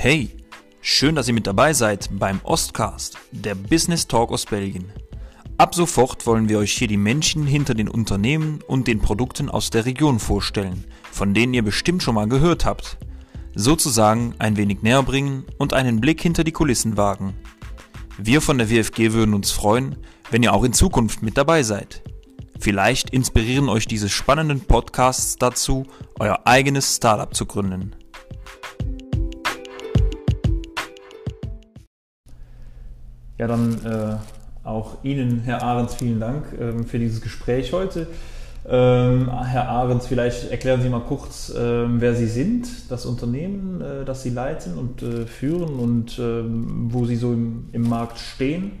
[0.00, 0.30] Hey,
[0.80, 4.92] schön, dass ihr mit dabei seid beim Ostcast, der Business Talk aus Belgien.
[5.56, 9.70] Ab sofort wollen wir euch hier die Menschen hinter den Unternehmen und den Produkten aus
[9.70, 12.96] der Region vorstellen, von denen ihr bestimmt schon mal gehört habt.
[13.56, 17.34] Sozusagen ein wenig näher bringen und einen Blick hinter die Kulissen wagen.
[18.18, 19.96] Wir von der WFG würden uns freuen,
[20.30, 22.04] wenn ihr auch in Zukunft mit dabei seid.
[22.60, 25.86] Vielleicht inspirieren euch diese spannenden Podcasts dazu,
[26.20, 27.96] euer eigenes Startup zu gründen.
[33.38, 34.16] Ja, dann äh,
[34.66, 38.08] auch Ihnen, Herr Ahrens, vielen Dank ähm, für dieses Gespräch heute.
[38.68, 44.04] Ähm, Herr Ahrens, vielleicht erklären Sie mal kurz, ähm, wer Sie sind, das Unternehmen, äh,
[44.04, 48.72] das Sie leiten und äh, führen und ähm, wo Sie so im, im Markt stehen.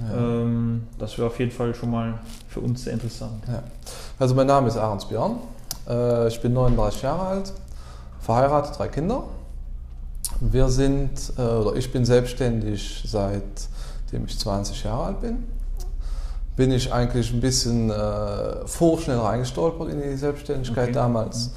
[0.00, 0.16] Ja.
[0.16, 2.14] Ähm, das wäre auf jeden Fall schon mal
[2.48, 3.44] für uns sehr interessant.
[3.46, 3.62] Ja.
[4.18, 5.36] Also mein Name ist Ahrens Björn.
[5.88, 7.52] Äh, ich bin 39 Jahre alt,
[8.20, 9.24] verheiratet, drei Kinder.
[10.40, 13.02] Wir sind, äh, oder ich bin selbstständig
[14.08, 15.46] seitdem ich 20 Jahre alt bin
[16.58, 20.92] bin ich eigentlich ein bisschen äh, vorschnell reingestolpert in die Selbstständigkeit okay.
[20.92, 21.52] damals.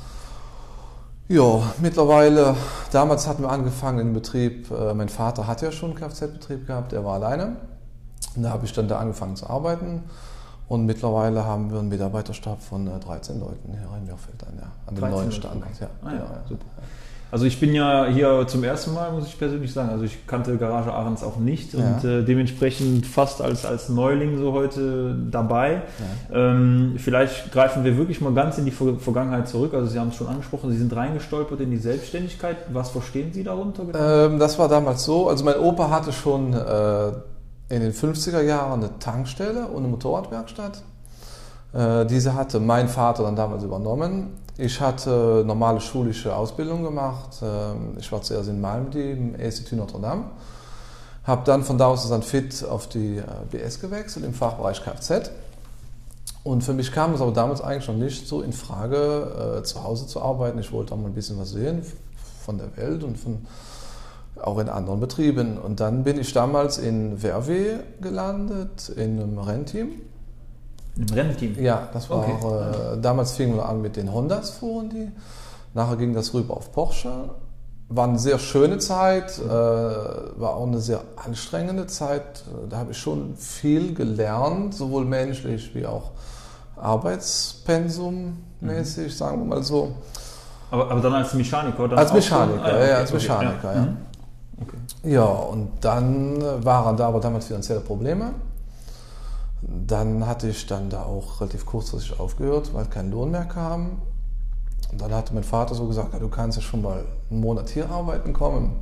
[1.28, 2.56] Ja, mittlerweile,
[2.92, 6.94] damals hatten wir angefangen in Betrieb, äh, mein Vater hat ja schon einen Kfz-Betrieb gehabt,
[6.94, 7.56] er war alleine.
[8.36, 10.04] Und da habe ich dann da angefangen zu arbeiten.
[10.68, 14.72] Und mittlerweile haben wir einen Mitarbeiterstab von äh, 13 Leuten hier in Mirfeld an, ja,
[14.86, 15.80] an dem neuen Standort.
[15.80, 15.88] Ja.
[16.04, 16.66] Ah, ja, ja, super.
[17.32, 19.90] Also ich bin ja hier zum ersten Mal, muss ich persönlich sagen.
[19.90, 24.52] Also ich kannte Garage Ahrens auch nicht und äh, dementsprechend fast als, als Neuling so
[24.52, 25.82] heute dabei.
[26.30, 26.52] Ja.
[26.52, 29.74] Ähm, vielleicht greifen wir wirklich mal ganz in die Vergangenheit zurück.
[29.74, 32.58] Also Sie haben es schon angesprochen, Sie sind reingestolpert in die Selbstständigkeit.
[32.74, 33.86] Was verstehen Sie darunter?
[33.86, 33.98] Genau?
[33.98, 35.30] Ähm, das war damals so.
[35.30, 37.08] Also mein Opa hatte schon äh,
[37.70, 40.84] in den 50er Jahren eine Tankstelle und eine Motorradwerkstatt.
[41.74, 44.41] Äh, diese hatte mein Vater dann damals übernommen.
[44.58, 47.38] Ich hatte normale schulische Ausbildung gemacht.
[47.42, 50.26] Ähm, ich war zuerst in Malmedy im Institut Notre Dame.
[51.24, 55.31] Habe dann von da aus dann fit auf die äh, BS gewechselt im Fachbereich Kfz.
[56.44, 59.84] Und für mich kam es aber damals eigentlich noch nicht so in Frage, äh, zu
[59.84, 60.59] Hause zu arbeiten.
[60.59, 61.86] Ich wollte auch mal ein bisschen was sehen
[62.44, 63.46] von der Welt und von,
[64.42, 65.58] auch in anderen Betrieben.
[65.59, 69.92] Und dann bin ich damals in Verwe gelandet, in einem Rennteam
[70.97, 71.62] im Rennteam?
[71.62, 72.34] Ja, das war okay.
[72.41, 75.12] auch, äh, damals fingen wir an mit den Hondas fuhren die.
[75.74, 77.29] Nachher ging das rüber auf Porsche.
[77.90, 82.44] War eine sehr schöne Zeit, äh, war auch eine sehr anstrengende Zeit.
[82.69, 86.12] Da habe ich schon viel gelernt, sowohl menschlich wie auch
[86.81, 89.09] Arbeitspensum-mäßig, mhm.
[89.09, 89.94] sagen wir mal so.
[90.72, 91.88] Aber, aber dann als Mechaniker?
[91.88, 93.75] Dann als Mechaniker, ah, okay, ja, als Mechaniker, okay, ja.
[93.75, 93.81] Ja.
[93.81, 93.97] Mhm.
[94.62, 94.78] Okay.
[95.12, 95.24] ja.
[95.24, 98.34] und dann waren da aber damals finanzielle Probleme.
[99.62, 104.02] Dann hatte ich dann da auch relativ kurzfristig aufgehört, weil kein Lohn mehr kam.
[104.92, 107.70] Und dann hatte mein Vater so gesagt, ja, du kannst ja schon mal einen Monat
[107.70, 108.80] hier arbeiten kommen.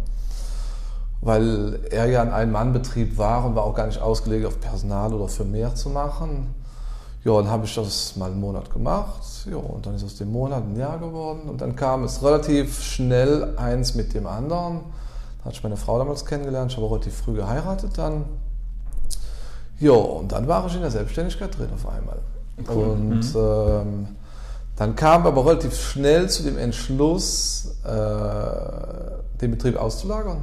[1.21, 5.27] Weil er ja ein Ein-Mann-Betrieb war und war auch gar nicht ausgelegt auf Personal oder
[5.27, 6.55] für mehr zu machen.
[7.25, 9.45] Ja, dann habe ich das mal einen Monat gemacht.
[9.51, 11.49] Ja, und dann ist aus dem Monat ein Jahr geworden.
[11.49, 14.79] Und dann kam es relativ schnell eins mit dem anderen.
[15.39, 16.71] Da hatte ich meine Frau damals kennengelernt.
[16.71, 18.23] Ich habe relativ früh geheiratet dann.
[19.79, 22.19] Ja, und dann war ich in der Selbstständigkeit drin auf einmal.
[22.67, 23.35] Und mhm.
[23.35, 24.07] ähm,
[24.75, 30.41] dann kam aber relativ schnell zu dem Entschluss, äh, den Betrieb auszulagern.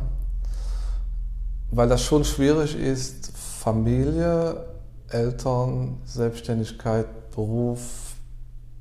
[1.70, 4.64] Weil das schon schwierig ist, Familie,
[5.08, 7.80] Eltern, Selbstständigkeit, Beruf,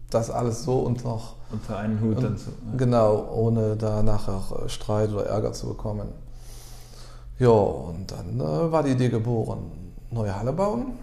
[0.10, 1.20] das alles so unter,
[1.52, 2.50] unter einen Hut dann zu.
[2.50, 2.78] Ja.
[2.78, 6.08] Genau, ohne da nachher Streit oder Ärger zu bekommen.
[7.40, 10.94] Ja, und dann äh, war die Idee geboren neue Halle bauen.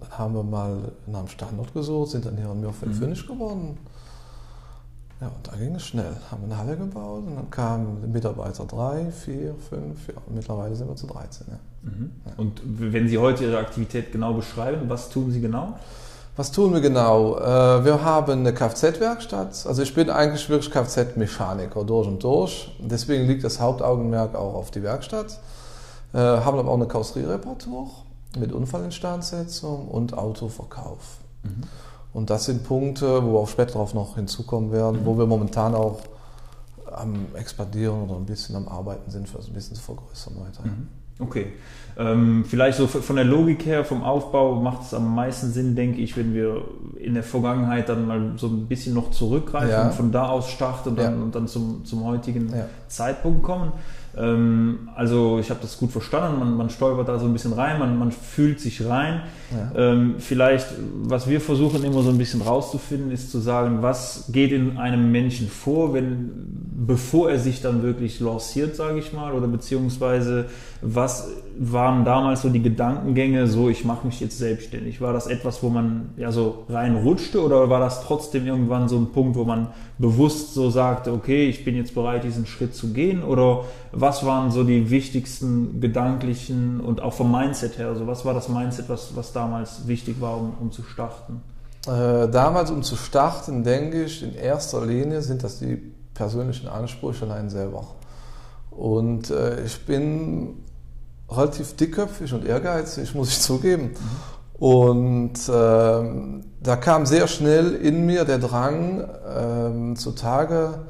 [0.00, 2.96] Dann haben wir mal nach einem Standort gesucht, sind dann hier in Mürfeld mhm.
[2.96, 3.78] fündig geworden.
[5.20, 6.16] Ja, und da ging es schnell.
[6.32, 10.96] Haben eine Halle gebaut und dann kamen Mitarbeiter drei, vier, fünf, ja, mittlerweile sind wir
[10.96, 11.46] zu 13.
[11.48, 11.58] Ja.
[11.82, 12.10] Mhm.
[12.26, 12.32] Ja.
[12.38, 15.74] Und wenn Sie heute Ihre Aktivität genau beschreiben, was tun Sie genau?
[16.34, 17.38] Was tun wir genau?
[17.38, 19.66] Äh, wir haben eine Kfz-Werkstatt.
[19.66, 22.74] Also ich bin eigentlich wirklich Kfz-Mechaniker durch und durch.
[22.80, 25.38] Deswegen liegt das Hauptaugenmerk auch auf die Werkstatt.
[26.14, 27.90] Äh, haben aber auch eine Karosseriereparatur
[28.38, 31.18] mit Unfallinstandsetzung und Autoverkauf.
[31.42, 31.62] Mhm.
[32.12, 35.06] Und das sind Punkte, wo wir auch später darauf noch hinzukommen werden, mhm.
[35.06, 36.00] wo wir momentan auch
[36.92, 40.62] am Expandieren oder ein bisschen am Arbeiten sind, für das ein bisschen zu vergrößern weiter.
[40.64, 40.88] Mhm.
[41.18, 41.52] Okay.
[41.96, 46.00] Ähm, vielleicht so von der Logik her, vom Aufbau macht es am meisten Sinn, denke
[46.00, 46.64] ich, wenn wir
[46.98, 49.86] in der Vergangenheit dann mal so ein bisschen noch zurückgreifen ja.
[49.86, 51.22] und von da aus starten und dann, ja.
[51.22, 52.66] und dann zum, zum heutigen ja.
[52.88, 53.72] Zeitpunkt kommen.
[54.16, 57.78] Ähm, also ich habe das gut verstanden, man, man, stolpert da so ein bisschen rein,
[57.78, 59.22] man, man fühlt sich rein.
[59.50, 59.72] Ja.
[59.74, 60.66] Ähm, vielleicht,
[61.04, 65.10] was wir versuchen immer so ein bisschen rauszufinden, ist zu sagen, was geht in einem
[65.10, 66.30] Menschen vor, wenn,
[66.86, 70.46] bevor er sich dann wirklich lanciert, sage ich mal, oder beziehungsweise
[70.82, 75.00] was waren damals so die Gedankengänge, so ich mache mich jetzt selbstständig?
[75.00, 79.12] War das etwas, wo man ja so reinrutschte oder war das trotzdem irgendwann so ein
[79.12, 79.68] Punkt, wo man
[79.98, 83.22] bewusst so sagte, okay, ich bin jetzt bereit, diesen Schritt zu gehen?
[83.22, 88.34] Oder was waren so die wichtigsten gedanklichen und auch vom Mindset her, also was war
[88.34, 91.42] das Mindset, was, was damals wichtig war, um, um zu starten?
[91.86, 95.76] Äh, damals, um zu starten, denke ich, in erster Linie sind das die
[96.14, 97.84] persönlichen Ansprüche an einen selber.
[98.70, 100.54] Und äh, ich bin
[101.30, 103.94] relativ dickköpfig und ehrgeizig, muss ich zugeben.
[104.58, 110.86] Und ähm, da kam sehr schnell in mir der Drang ähm, zutage,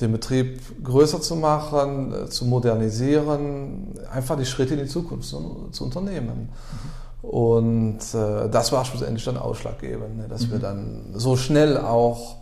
[0.00, 5.68] den Betrieb größer zu machen, äh, zu modernisieren, einfach die Schritte in die Zukunft zu,
[5.72, 6.50] zu unternehmen.
[7.22, 7.28] Mhm.
[7.28, 10.52] Und äh, das war schlussendlich dann ausschlaggebend, ne, dass mhm.
[10.52, 12.36] wir dann so schnell auch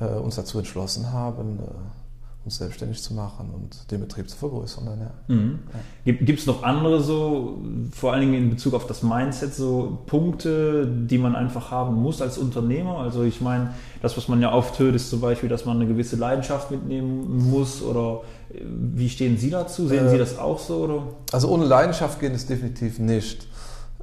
[0.00, 2.05] äh, uns dazu entschlossen haben, äh,
[2.46, 4.86] uns selbstständig zu machen und den Betrieb zu vergrößern.
[4.86, 5.34] Dann, ja.
[5.34, 5.58] mhm.
[6.04, 6.12] ja.
[6.12, 7.58] Gibt es noch andere so,
[7.90, 12.22] vor allen Dingen in Bezug auf das Mindset, so Punkte, die man einfach haben muss
[12.22, 12.98] als Unternehmer?
[12.98, 15.88] Also ich meine, das, was man ja oft hört, ist zum Beispiel, dass man eine
[15.88, 18.22] gewisse Leidenschaft mitnehmen muss oder
[18.54, 19.88] äh, wie stehen Sie dazu?
[19.88, 20.84] Sehen äh, Sie das auch so?
[20.84, 21.02] Oder?
[21.32, 23.48] Also ohne Leidenschaft geht es definitiv nicht.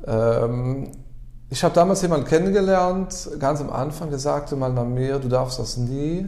[0.05, 0.91] Ähm,
[1.49, 5.59] ich habe damals jemanden kennengelernt, ganz am Anfang, der sagte mal bei mir, du darfst
[5.59, 6.27] das nie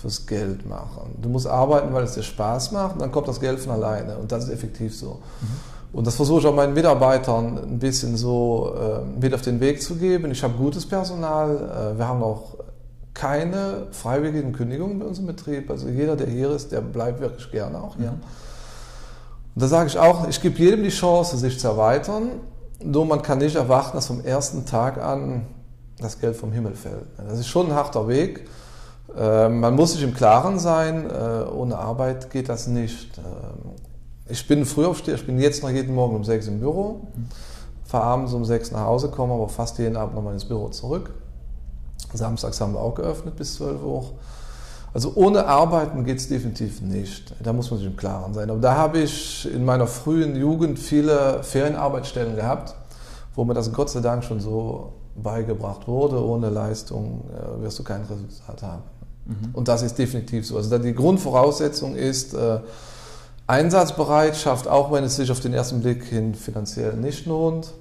[0.00, 1.14] fürs Geld machen.
[1.20, 4.18] Du musst arbeiten, weil es dir Spaß macht und dann kommt das Geld von alleine
[4.18, 5.20] und das ist effektiv so.
[5.40, 5.46] Mhm.
[5.92, 9.82] Und das versuche ich auch meinen Mitarbeitern ein bisschen so äh, mit auf den Weg
[9.82, 10.30] zu geben.
[10.30, 12.56] Ich habe gutes Personal, äh, wir haben auch
[13.14, 15.70] keine freiwilligen Kündigungen bei uns im Betrieb.
[15.70, 18.10] Also jeder, der hier ist, der bleibt wirklich gerne auch hier.
[18.10, 18.20] Mhm.
[19.54, 22.28] Und da sage ich auch, ich gebe jedem die Chance, sich zu erweitern.
[22.84, 25.46] Nur man kann nicht erwarten, dass vom ersten Tag an
[25.98, 27.06] das Geld vom Himmel fällt.
[27.16, 28.46] Das ist schon ein harter Weg.
[29.16, 33.18] Ähm, man muss sich im Klaren sein, äh, ohne Arbeit geht das nicht.
[33.18, 33.72] Ähm,
[34.28, 37.02] ich bin Frühaufsteher, ich bin jetzt noch jeden Morgen um sechs im Büro,
[37.84, 41.14] fahre abends um sechs nach Hause, komme aber fast jeden Abend nochmal ins Büro zurück.
[42.12, 44.04] Samstags haben wir auch geöffnet bis 12 Uhr.
[44.92, 47.34] Also ohne Arbeiten geht es definitiv nicht.
[47.42, 48.48] Da muss man sich im Klaren sein.
[48.48, 52.74] Aber da habe ich in meiner frühen Jugend viele Ferienarbeitsstellen gehabt,
[53.34, 56.24] wo mir das Gott sei Dank schon so beigebracht wurde.
[56.24, 58.95] Ohne Leistung äh, wirst du kein Resultat haben.
[59.26, 59.50] Mhm.
[59.52, 60.56] Und das ist definitiv so.
[60.56, 62.60] Also die Grundvoraussetzung ist äh,
[63.46, 67.72] Einsatzbereitschaft, auch wenn es sich auf den ersten Blick hin finanziell nicht lohnt.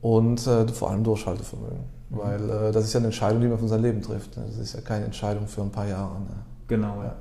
[0.00, 1.78] Und äh, vor allem Durchhaltevermögen.
[2.10, 2.18] Mhm.
[2.18, 4.36] Weil äh, das ist ja eine Entscheidung, die man von seinem Leben trifft.
[4.36, 6.20] Das ist ja keine Entscheidung für ein paar Jahre.
[6.20, 6.36] Ne?
[6.68, 7.14] Genau, ja.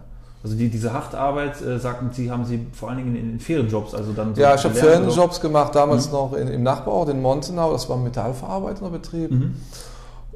[0.43, 3.95] Also die, diese Hachtarbeit, äh, sagten Sie, haben Sie vor allen Dingen in, in Ferienjobs,
[3.95, 6.13] also dann so Ja, ich habe Ferienjobs gemacht, damals mhm.
[6.13, 9.31] noch in, im Nachbarort in Montenau, das war ein metallverarbeitender Betrieb.
[9.31, 9.55] Mhm.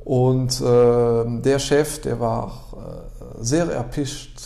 [0.03, 4.41] Und äh, der Chef, der war äh, sehr erpicht,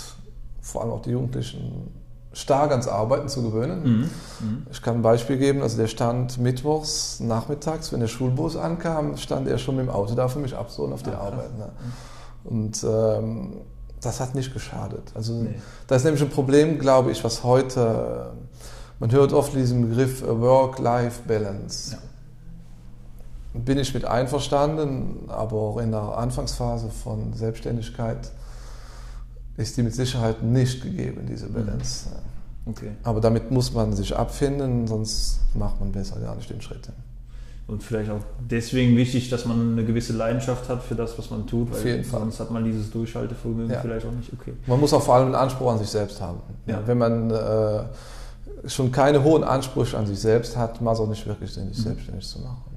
[0.61, 1.91] vor allem auch die Jugendlichen
[2.33, 3.83] stark ans Arbeiten zu gewöhnen.
[3.83, 4.09] Mhm.
[4.47, 4.67] Mhm.
[4.69, 9.47] Ich kann ein Beispiel geben, also der stand mittwochs nachmittags, wenn der Schulbus ankam, stand
[9.47, 11.57] er schon mit dem Auto da für mich abzuholen auf die Ach, Arbeit.
[11.57, 11.69] Ne?
[12.43, 13.61] Und ähm,
[14.01, 15.13] das hat nicht geschadet.
[15.15, 15.55] Also nee.
[15.87, 18.33] da ist nämlich ein Problem, glaube ich, was heute,
[18.99, 21.93] man hört oft diesen Begriff Work-Life-Balance.
[21.93, 21.99] Ja
[23.63, 28.31] bin ich mit einverstanden, aber auch in der Anfangsphase von Selbstständigkeit
[29.57, 32.09] ist die mit Sicherheit nicht gegeben, diese Balance.
[32.09, 32.71] Mhm.
[32.71, 32.91] Okay.
[33.03, 36.89] Aber damit muss man sich abfinden, sonst macht man besser gar nicht den Schritt.
[37.67, 41.47] Und vielleicht auch deswegen wichtig, dass man eine gewisse Leidenschaft hat für das, was man
[41.47, 43.81] tut, weil sonst hat man dieses Durchhaltevermögen ja.
[43.81, 44.31] vielleicht auch nicht.
[44.33, 44.53] Okay.
[44.67, 46.39] Man muss auch vor allem einen Anspruch an sich selbst haben.
[46.67, 46.81] Ja.
[46.85, 51.25] Wenn man äh, schon keine hohen Ansprüche an sich selbst hat, macht es auch nicht
[51.25, 51.89] wirklich Sinn, sich mhm.
[51.89, 52.74] selbstständig zu machen.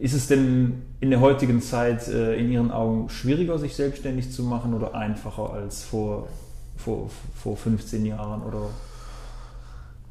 [0.00, 4.42] Ist es denn in der heutigen Zeit äh, in Ihren Augen schwieriger, sich selbstständig zu
[4.42, 6.28] machen oder einfacher als vor,
[6.76, 8.42] vor, vor 15 Jahren?
[8.42, 8.70] Oder?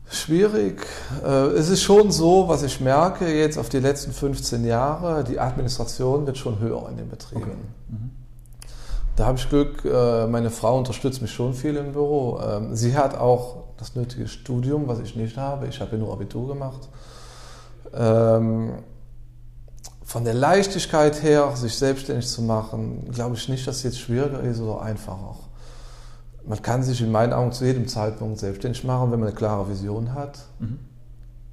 [0.10, 0.86] Schwierig.
[1.24, 5.40] Äh, es ist schon so, was ich merke jetzt auf die letzten 15 Jahre, die
[5.40, 7.42] Administration wird schon höher in den Betrieben.
[7.42, 7.56] Okay.
[7.90, 8.12] Mhm.
[9.16, 12.40] Da habe ich Glück, äh, meine Frau unterstützt mich schon viel im Büro.
[12.40, 15.68] Ähm, sie hat auch das nötige Studium, was ich nicht habe.
[15.68, 16.90] Ich habe ja nur Abitur gemacht.
[17.94, 18.72] Ähm,
[20.14, 24.42] von der Leichtigkeit her, sich selbstständig zu machen, glaube ich nicht, dass es jetzt schwieriger
[24.42, 25.38] ist oder einfacher.
[26.46, 29.68] Man kann sich in meinen Augen zu jedem Zeitpunkt selbstständig machen, wenn man eine klare
[29.68, 30.78] Vision hat mhm.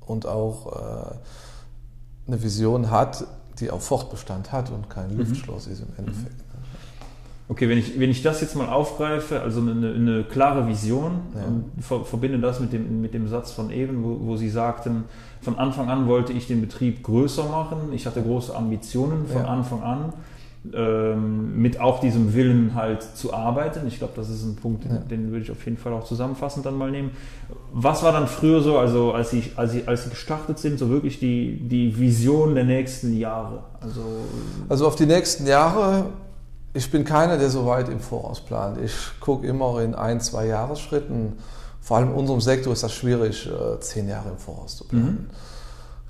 [0.04, 1.14] und auch äh,
[2.26, 3.24] eine Vision hat,
[3.60, 5.20] die auch Fortbestand hat und kein mhm.
[5.20, 6.36] Luftschloss ist im Endeffekt.
[7.50, 11.44] Okay, wenn ich, wenn ich das jetzt mal aufgreife, also eine, eine klare Vision ja.
[11.46, 15.02] und ver, verbinde das mit dem, mit dem Satz von eben, wo, wo Sie sagten,
[15.42, 19.48] von Anfang an wollte ich den Betrieb größer machen, ich hatte große Ambitionen von ja.
[19.48, 20.12] Anfang an
[20.74, 23.86] ähm, mit auch diesem Willen halt zu arbeiten.
[23.88, 24.98] Ich glaube, das ist ein Punkt, ja.
[24.98, 27.10] den würde ich auf jeden Fall auch zusammenfassend dann mal nehmen.
[27.72, 30.90] Was war dann früher so, also als Sie, als Sie, als Sie gestartet sind, so
[30.90, 33.64] wirklich die, die Vision der nächsten Jahre?
[33.80, 34.02] Also,
[34.68, 36.06] also auf die nächsten Jahre,
[36.72, 38.78] ich bin keiner, der so weit im Voraus plant.
[38.82, 41.38] Ich gucke immer in ein, zwei Jahresschritten.
[41.80, 45.30] Vor allem in unserem Sektor ist das schwierig, äh, zehn Jahre im Voraus zu planen.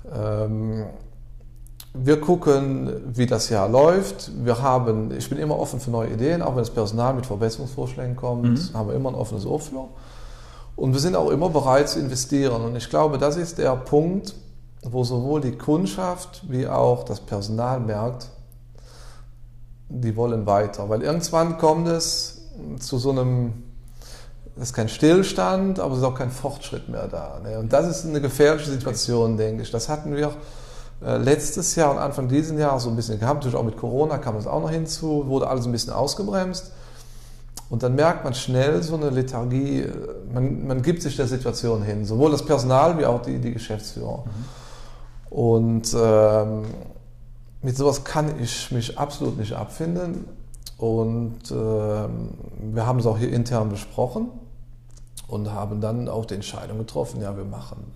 [0.03, 0.11] Mhm.
[0.13, 0.85] Ähm,
[1.93, 4.31] wir gucken, wie das Jahr läuft.
[4.45, 8.15] Wir haben, ich bin immer offen für neue Ideen, auch wenn das Personal mit Verbesserungsvorschlägen
[8.15, 8.73] kommt, mhm.
[8.73, 9.89] haben wir immer ein offenes Ohr für.
[10.75, 12.61] Und wir sind auch immer bereit zu investieren.
[12.61, 14.35] Und ich glaube, das ist der Punkt,
[14.83, 18.29] wo sowohl die Kundschaft wie auch das Personal merkt,
[19.91, 20.89] die wollen weiter.
[20.89, 22.41] Weil irgendwann kommt es
[22.79, 23.53] zu so einem,
[24.55, 27.39] das ist kein Stillstand, aber es ist auch kein Fortschritt mehr da.
[27.43, 27.59] Ne?
[27.59, 29.71] Und das ist eine gefährliche Situation, denke ich.
[29.71, 30.31] Das hatten wir
[31.03, 33.39] äh, letztes Jahr und Anfang dieses Jahres so ein bisschen gehabt.
[33.39, 36.71] Natürlich auch mit Corona kam es auch noch hinzu, wurde alles ein bisschen ausgebremst.
[37.69, 39.91] Und dann merkt man schnell so eine Lethargie, äh,
[40.33, 44.23] man, man gibt sich der Situation hin, sowohl das Personal wie auch die, die Geschäftsführer.
[44.25, 45.35] Mhm.
[45.35, 46.63] Und ähm,
[47.61, 50.25] mit sowas kann ich mich absolut nicht abfinden.
[50.77, 52.29] Und ähm,
[52.73, 54.29] wir haben es auch hier intern besprochen
[55.27, 57.93] und haben dann auch die Entscheidung getroffen, ja, wir machen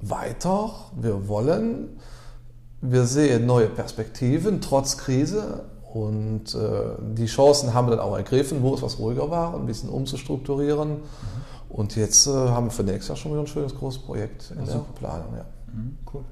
[0.00, 2.00] weiter, wir wollen,
[2.80, 8.62] wir sehen neue Perspektiven trotz Krise und äh, die Chancen haben wir dann auch ergriffen,
[8.62, 10.90] wo es was ruhiger war, ein bisschen umzustrukturieren.
[10.90, 11.00] Mhm.
[11.68, 14.64] Und jetzt äh, haben wir für nächstes Jahr schon wieder ein schönes großes Projekt in
[14.64, 15.34] der Planung.
[15.36, 15.44] Ja.
[15.72, 16.24] Mhm, cool.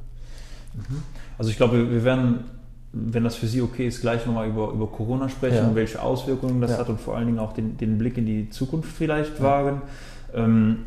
[0.76, 1.02] Mhm.
[1.38, 2.44] Also ich glaube, wir werden,
[2.92, 5.74] wenn das für Sie okay ist, gleich nochmal über, über Corona sprechen, ja.
[5.74, 6.78] welche Auswirkungen das ja.
[6.78, 9.82] hat und vor allen Dingen auch den, den Blick in die Zukunft vielleicht wagen.
[10.34, 10.78] Ähm,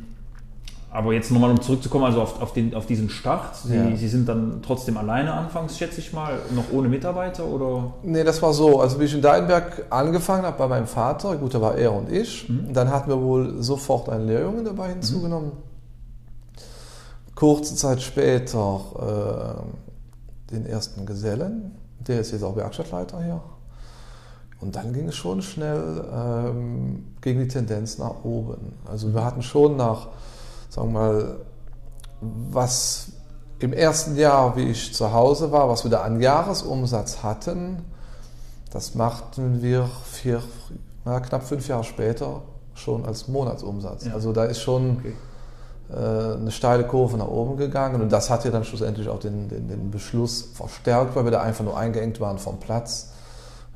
[0.91, 3.55] aber jetzt nochmal, um zurückzukommen, also auf, auf, den, auf diesen Start.
[3.55, 3.96] Sie, ja.
[3.96, 7.93] Sie sind dann trotzdem alleine anfangs, schätze ich mal, noch ohne Mitarbeiter oder?
[8.01, 8.79] Nee, das war so.
[8.79, 12.12] Also wie ich in Deinberg angefangen habe bei meinem Vater, gut, da war er und
[12.12, 12.74] ich, mhm.
[12.74, 15.50] dann hatten wir wohl sofort einen Lehrjungen dabei hinzugenommen.
[15.50, 15.69] Mhm.
[17.39, 19.62] Kurze Zeit später
[20.51, 23.41] äh, den ersten Gesellen, der ist jetzt auch Werkstattleiter hier.
[24.60, 28.74] Und dann ging es schon schnell ähm, gegen die Tendenz nach oben.
[28.86, 30.10] Also wir hatten schon nach
[30.69, 31.36] sagen wir mal,
[32.22, 33.12] was
[33.60, 37.86] im ersten Jahr, wie ich zu Hause war, was wir da an Jahresumsatz hatten,
[38.72, 40.43] das machten wir vier,
[41.05, 42.41] na, knapp fünf Jahre später
[42.75, 44.05] schon als Monatsumsatz.
[44.05, 44.13] Ja.
[44.13, 45.13] Also da ist schon okay.
[45.91, 49.50] Äh, eine steile Kurve nach oben gegangen und das hat ja dann schlussendlich auch den,
[49.50, 53.12] den, den Beschluss verstärkt, weil wir da einfach nur eingeengt waren vom Platz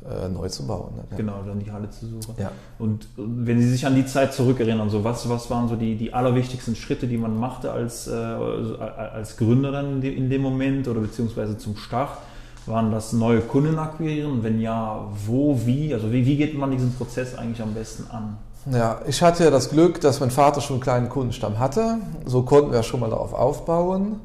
[0.05, 0.95] äh, neu zu bauen.
[0.95, 1.03] Ne?
[1.17, 2.35] Genau, dann die Halle zu suchen.
[2.37, 2.51] Ja.
[2.77, 6.13] Und wenn Sie sich an die Zeit zurückerinnern, so was, was waren so die, die
[6.13, 11.57] allerwichtigsten Schritte, die man machte als, äh, als Gründer dann in dem Moment oder beziehungsweise
[11.57, 12.17] zum Start?
[12.65, 14.41] Waren das neue Kunden akquirieren?
[14.41, 15.93] Wenn ja, wo, wie?
[15.93, 18.37] Also wie, wie geht man diesen Prozess eigentlich am besten an?
[18.71, 21.97] Ja, ich hatte ja das Glück, dass mein Vater schon einen kleinen Kundenstamm hatte.
[22.25, 24.21] So konnten wir schon mal darauf aufbauen.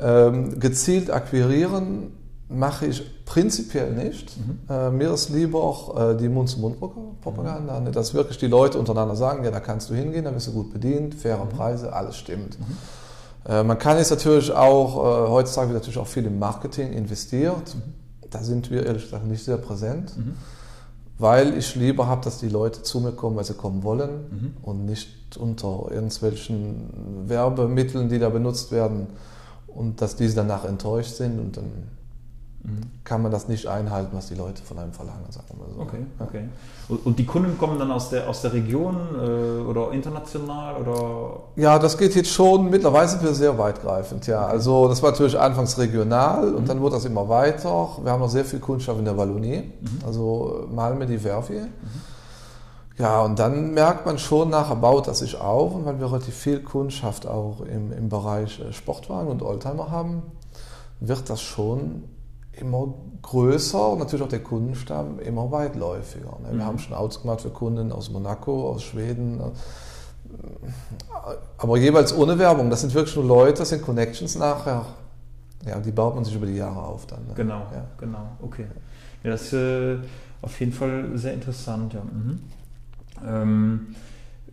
[0.00, 2.12] Ähm, gezielt akquirieren
[2.48, 4.36] mache ich prinzipiell nicht.
[4.36, 4.58] Mhm.
[4.68, 7.92] Äh, mir ist lieber auch äh, die Mund-zu-Mund-Propaganda, mhm.
[7.92, 10.72] dass wirklich die Leute untereinander sagen, ja, da kannst du hingehen, da bist du gut
[10.72, 11.48] bedient, faire mhm.
[11.50, 12.58] Preise, alles stimmt.
[12.58, 12.76] Mhm.
[13.50, 17.74] Äh, man kann jetzt natürlich auch, äh, heutzutage wird natürlich auch viel im Marketing investiert.
[17.74, 17.82] Mhm.
[18.30, 20.34] Da sind wir ehrlich gesagt nicht sehr präsent, mhm.
[21.18, 24.84] Weil ich lieber habe, dass die Leute zu mir kommen, weil sie kommen wollen und
[24.84, 29.06] nicht unter irgendwelchen Werbemitteln, die da benutzt werden
[29.68, 31.70] und dass diese danach enttäuscht sind und dann
[33.04, 35.82] kann man das nicht einhalten, was die Leute von einem verlangen, sagen wir so.
[35.82, 36.48] Okay, okay.
[37.04, 41.40] Und die Kunden kommen dann aus der, aus der Region äh, oder international oder?
[41.56, 44.46] Ja, das geht jetzt schon, mittlerweile sind wir sehr weitgreifend, ja.
[44.46, 46.56] Also das war natürlich anfangs regional mhm.
[46.56, 47.98] und dann wurde das immer weiter.
[48.02, 49.98] Wir haben noch sehr viel Kundschaft in der Wallonie, mhm.
[50.06, 51.66] also Malme die Verviers.
[51.66, 52.00] Mhm.
[52.96, 56.34] Ja, und dann merkt man schon, nachher baut das sich auf und weil wir relativ
[56.34, 60.22] viel Kundschaft auch im, im Bereich äh, Sportwagen und Oldtimer haben,
[61.00, 62.04] wird das schon
[62.60, 66.38] immer größer und natürlich auch der Kundenstamm immer weitläufiger.
[66.42, 66.48] Ne?
[66.50, 66.64] Wir mhm.
[66.64, 69.44] haben schon Autos gemacht für Kunden aus Monaco, aus Schweden, äh,
[71.58, 72.70] aber jeweils ohne Werbung.
[72.70, 74.84] Das sind wirklich nur Leute, das sind Connections nachher.
[75.66, 77.26] Ja, die baut man sich über die Jahre auf dann.
[77.26, 77.34] Ne?
[77.34, 77.86] Genau, ja.
[77.98, 78.66] genau, okay.
[79.22, 79.96] Ja, das ist äh,
[80.42, 82.02] auf jeden Fall sehr interessant, ja.
[82.02, 82.40] Mhm.
[83.26, 83.94] Ähm,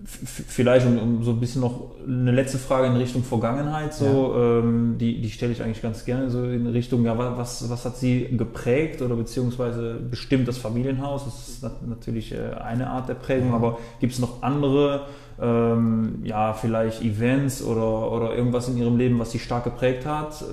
[0.06, 4.60] vielleicht um, um, so ein bisschen noch eine letzte Frage in Richtung Vergangenheit, so, ja.
[4.60, 7.98] ähm, die, die stelle ich eigentlich ganz gerne so in Richtung, ja, was, was hat
[7.98, 11.26] sie geprägt oder beziehungsweise bestimmt das Familienhaus?
[11.26, 13.56] Das ist natürlich äh, eine Art der Prägung, ja.
[13.56, 15.08] aber gibt es noch andere,
[15.40, 20.44] ähm, ja, vielleicht Events oder, oder irgendwas in ihrem Leben, was sie stark geprägt hat,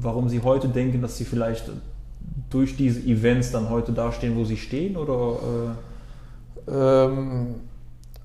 [0.00, 1.70] warum sie heute denken, dass sie vielleicht
[2.50, 5.76] durch diese Events dann heute dastehen, wo sie stehen oder?
[6.66, 6.72] Äh?
[6.72, 7.54] Ähm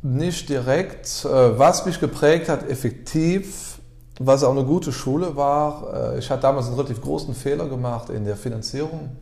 [0.06, 1.26] nicht direkt.
[1.26, 3.80] Äh, was mich geprägt hat, effektiv,
[4.20, 8.10] was auch eine gute Schule war, äh, ich hatte damals einen relativ großen Fehler gemacht
[8.10, 9.18] in der Finanzierung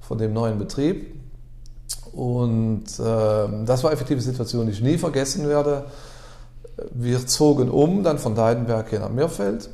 [0.00, 1.18] von dem neuen Betrieb.
[2.12, 5.86] Und ähm, das war eine Situation, die ich nie vergessen werde.
[6.92, 9.70] Wir zogen um, dann von Deidenberg hier nach Mirfeld.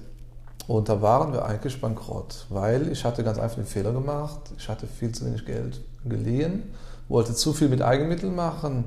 [0.69, 4.41] Und da waren wir eigentlich bankrott, weil ich hatte ganz einfach den Fehler gemacht.
[4.59, 6.75] Ich hatte viel zu wenig Geld geliehen,
[7.09, 8.85] wollte zu viel mit Eigenmitteln machen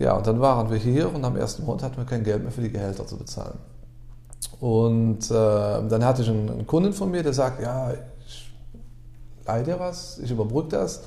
[0.00, 2.50] ja, und dann waren wir hier und am ersten Monat hatten wir kein Geld mehr
[2.50, 3.58] für die Gehälter zu bezahlen.
[4.60, 7.92] Und äh, dann hatte ich einen, einen, Kunden von mir, der sagt, ja,
[8.26, 8.50] ich
[9.46, 11.02] leih dir was, ich überbrücke das.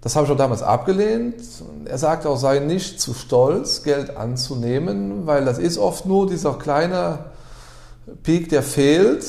[0.00, 1.36] Das habe ich auch damals abgelehnt.
[1.84, 6.54] Er sagte auch, sei nicht zu stolz, Geld anzunehmen, weil das ist oft nur dieser
[6.54, 7.26] kleine
[8.24, 9.24] Peak, der fehlt,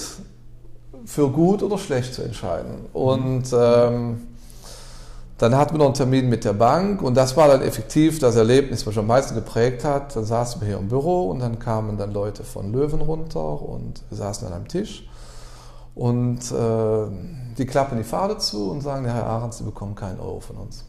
[1.05, 2.87] für gut oder schlecht zu entscheiden.
[2.93, 4.21] Und ähm,
[5.41, 8.35] dann hatten wir noch einen Termin mit der Bank und das war dann effektiv das
[8.35, 10.15] Erlebnis, was mich am meisten geprägt hat.
[10.15, 14.03] Dann saßen wir hier im Büro und dann kamen dann Leute von Löwen runter und
[14.09, 15.09] wir saßen an einem Tisch
[15.95, 20.19] und äh, die klappen die Fahne zu und sagen, der Herr Ahrens, Sie bekommen keinen
[20.19, 20.85] Euro von uns.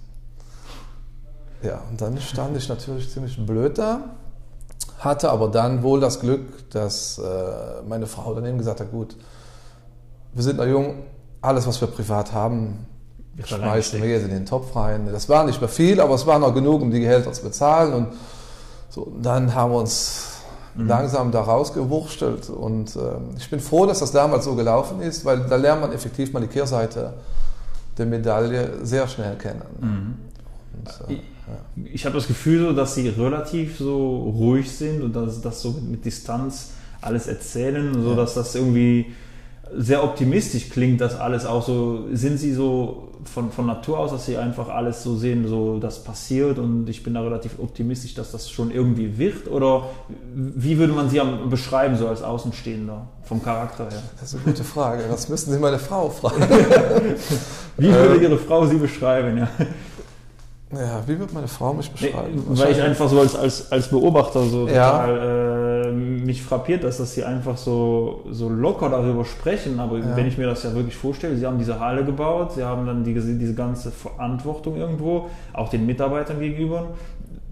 [1.62, 4.16] Ja, und dann stand ich natürlich ziemlich blöd da,
[4.98, 9.16] hatte aber dann wohl das Glück, dass äh, meine Frau dann eben gesagt hat, gut,
[10.34, 11.04] wir sind noch jung,
[11.40, 12.86] alles, was wir privat haben,
[13.34, 15.08] wir schmeißen wir jetzt in den Topf rein.
[15.10, 17.94] Das war nicht mehr viel, aber es war noch genug, um die Gehälter zu bezahlen.
[17.94, 18.08] Und
[18.90, 20.42] so, dann haben wir uns
[20.74, 20.86] mhm.
[20.86, 22.50] langsam da rausgewurschtelt.
[22.50, 23.00] Und äh,
[23.38, 26.40] ich bin froh, dass das damals so gelaufen ist, weil da lernt man effektiv mal
[26.40, 27.14] die Kehrseite
[27.96, 29.62] der Medaille sehr schnell kennen.
[29.80, 30.14] Mhm.
[30.78, 31.90] Und, äh, ich, ja.
[31.92, 35.70] ich habe das Gefühl, so, dass sie relativ so ruhig sind und dass das so
[35.70, 38.16] mit, mit Distanz alles erzählen, so ja.
[38.16, 39.12] dass das irgendwie
[39.76, 42.06] sehr optimistisch klingt das alles auch so.
[42.12, 46.02] Sind Sie so von, von Natur aus, dass Sie einfach alles so sehen, so das
[46.02, 49.48] passiert und ich bin da relativ optimistisch, dass das schon irgendwie wird?
[49.48, 49.84] Oder
[50.34, 54.02] wie würde man Sie beschreiben, so als Außenstehender, vom Charakter her?
[54.20, 55.04] Das ist eine gute Frage.
[55.08, 56.42] Das müssen Sie meine Frau fragen.
[57.76, 59.38] wie würde ähm, Ihre Frau Sie beschreiben?
[59.38, 59.48] Ja.
[60.72, 62.44] Ja, wie wird meine Frau mich beschreiben?
[62.48, 64.90] Nee, weil ich einfach so als, als, als Beobachter so ja.
[64.90, 65.61] total äh,
[65.92, 69.80] mich frappiert, dass das sie einfach so, so locker darüber sprechen.
[69.80, 70.16] Aber ja.
[70.16, 73.04] wenn ich mir das ja wirklich vorstelle, sie haben diese Halle gebaut, sie haben dann
[73.04, 76.88] die, diese ganze Verantwortung irgendwo, auch den Mitarbeitern gegenüber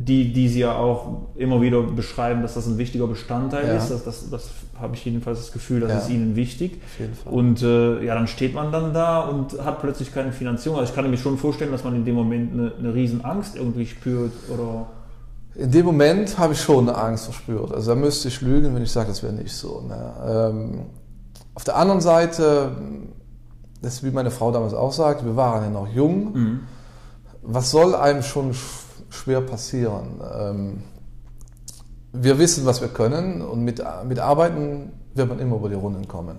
[0.02, 3.76] die, die sie ja auch immer wieder beschreiben, dass das ein wichtiger Bestandteil ja.
[3.76, 3.90] ist.
[3.90, 4.50] Das, das, das
[4.80, 5.98] habe ich jedenfalls das Gefühl, das ja.
[5.98, 6.80] ist ihnen wichtig.
[6.82, 7.32] Auf jeden Fall.
[7.32, 10.78] Und äh, ja, dann steht man dann da und hat plötzlich keine Finanzierung.
[10.78, 13.56] Also ich kann mir schon vorstellen, dass man in dem Moment eine, eine riesen Angst
[13.56, 14.86] irgendwie spürt oder.
[15.54, 17.72] In dem Moment habe ich schon eine Angst verspürt.
[17.72, 19.80] Also da müsste ich lügen, wenn ich sage, das wäre nicht so.
[19.80, 20.14] Ne?
[20.26, 20.86] Ähm,
[21.54, 22.72] auf der anderen Seite,
[23.82, 26.32] das ist wie meine Frau damals auch sagt, wir waren ja noch jung.
[26.32, 26.60] Mhm.
[27.42, 28.54] Was soll einem schon
[29.10, 30.20] schwer passieren.
[30.34, 30.82] Ähm,
[32.12, 36.08] wir wissen, was wir können und mit, mit Arbeiten wird man immer über die Runden
[36.08, 36.38] kommen.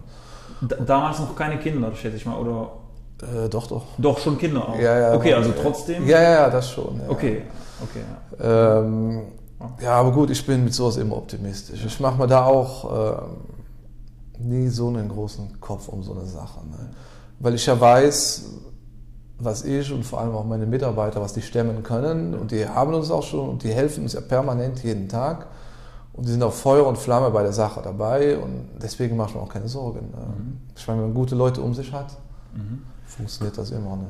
[0.86, 2.72] Damals noch keine Kinder, schätze ich mal, oder?
[3.22, 3.84] Äh, doch, doch.
[3.98, 4.80] Doch, schon Kinder auch?
[4.80, 5.16] Ja, ja.
[5.16, 6.08] Okay, also trotzdem?
[6.08, 7.00] Ja, ja, das schon.
[7.00, 7.10] Ja.
[7.10, 7.44] Okay,
[7.82, 8.04] okay.
[8.40, 8.80] Ja.
[8.80, 9.22] Ähm,
[9.82, 11.86] ja, aber gut, ich bin mit sowas immer optimistisch.
[11.86, 13.22] Ich mache mir da auch äh,
[14.40, 16.60] nie so einen großen Kopf um so eine Sache.
[16.68, 16.90] Ne?
[17.40, 18.46] Weil ich ja weiß,
[19.40, 22.34] was ich und vor allem auch meine Mitarbeiter, was die stemmen können.
[22.34, 25.48] Und die haben uns auch schon und die helfen uns ja permanent jeden Tag.
[26.14, 29.46] Und die sind auch Feuer und Flamme bei der Sache dabei und deswegen macht man
[29.46, 30.12] auch keine Sorgen.
[30.12, 30.18] Ne?
[30.38, 30.58] Mhm.
[30.76, 32.18] Ich meine, wenn man gute Leute um sich hat,
[32.54, 32.84] mhm.
[33.12, 33.96] Funktioniert das immer.
[33.96, 34.08] Ne?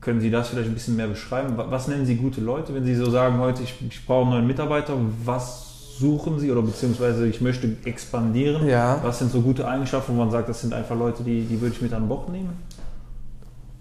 [0.00, 1.54] Können Sie das vielleicht ein bisschen mehr beschreiben?
[1.56, 4.46] Was nennen Sie gute Leute, wenn Sie so sagen, heute ich, ich brauche einen neuen
[4.46, 4.94] Mitarbeiter?
[5.24, 8.68] Was suchen Sie oder beziehungsweise ich möchte expandieren?
[8.68, 9.00] Ja.
[9.02, 11.74] Was sind so gute Eigenschaften, wo man sagt, das sind einfach Leute, die, die würde
[11.74, 12.50] ich mit an Bord nehmen?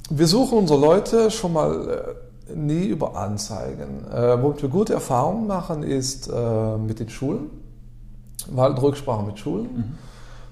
[0.10, 2.16] Wir suchen unsere Leute schon mal
[2.50, 4.06] äh, nie über Anzeigen.
[4.10, 7.50] Äh, womit wir gute Erfahrungen machen, ist äh, mit den Schulen.
[8.56, 9.84] Halten Rücksprache mit Schulen, mhm.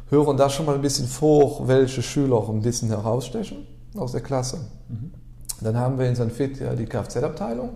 [0.10, 4.22] hören da schon mal ein bisschen vor, welche Schüler auch ein bisschen herausstechen aus der
[4.22, 4.60] Klasse.
[4.90, 5.12] Mhm.
[5.62, 6.32] Dann haben wir in St.
[6.32, 7.70] Fit ja die Kfz-Abteilung.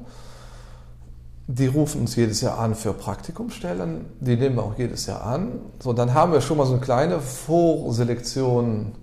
[1.47, 4.05] Die rufen uns jedes Jahr an für Praktikumstellen.
[4.19, 5.59] Die nehmen wir auch jedes Jahr an.
[5.79, 8.93] So, dann haben wir schon mal so eine kleine Vorselektion,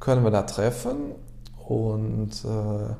[0.00, 0.96] können wir da treffen.
[1.68, 2.94] Und äh,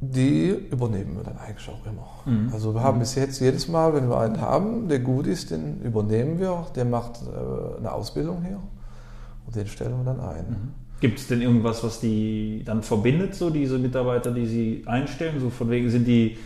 [0.00, 2.08] die übernehmen wir dann eigentlich auch immer.
[2.24, 2.50] Mhm.
[2.52, 3.00] Also wir haben mhm.
[3.00, 6.84] bis jetzt jedes Mal, wenn wir einen haben, der gut ist, den übernehmen wir, der
[6.84, 8.60] macht äh, eine Ausbildung hier
[9.46, 10.46] und den stellen wir dann ein.
[10.48, 10.87] Mhm.
[11.00, 15.40] Gibt es denn irgendwas, was die dann verbindet, so diese Mitarbeiter, die sie einstellen?
[15.40, 16.36] So von wegen sind die,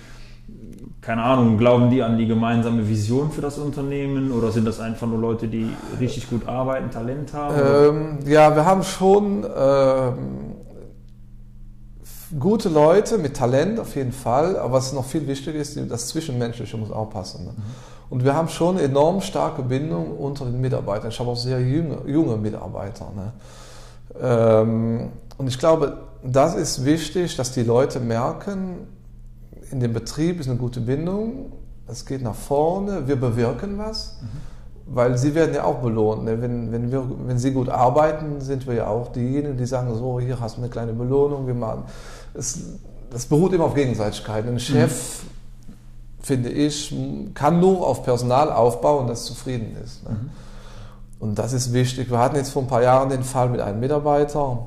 [1.01, 5.07] keine Ahnung, glauben die an die gemeinsame Vision für das Unternehmen oder sind das einfach
[5.07, 8.19] nur Leute, die richtig gut arbeiten, Talent haben?
[8.25, 10.19] Ähm, ja, wir haben schon ähm,
[12.39, 16.77] gute Leute mit Talent auf jeden Fall, aber was noch viel wichtiger ist, das Zwischenmenschliche
[16.77, 17.47] muss auch passen.
[17.47, 17.53] Ne?
[17.57, 17.63] Mhm.
[18.11, 21.09] Und wir haben schon enorm starke Bindung unter den Mitarbeitern.
[21.09, 23.07] Ich habe auch sehr junge, junge Mitarbeiter.
[23.17, 23.33] Ne?
[24.21, 28.87] Ähm, und ich glaube, das ist wichtig, dass die Leute merken,
[29.71, 31.53] in dem Betrieb ist eine gute Bindung,
[31.87, 34.19] es geht nach vorne, wir bewirken was.
[34.21, 34.53] Mhm
[34.87, 36.25] weil sie werden ja auch belohnt.
[36.25, 36.41] Ne?
[36.41, 40.21] Wenn, wenn, wir, wenn sie gut arbeiten, sind wir ja auch diejenigen, die sagen, so,
[40.21, 41.85] hier hast du eine kleine Belohnung, wir machen.
[42.35, 42.61] Es,
[43.11, 44.47] das beruht immer auf Gegenseitigkeit.
[44.47, 45.75] Ein Chef, mhm.
[46.21, 46.95] finde ich,
[47.35, 50.05] kann nur auf Personal aufbauen, das zufrieden ist.
[50.05, 50.11] Ne?
[50.11, 50.31] Mhm.
[51.23, 52.11] Und das ist wichtig.
[52.11, 54.67] Wir hatten jetzt vor ein paar Jahren den Fall mit einem Mitarbeiter,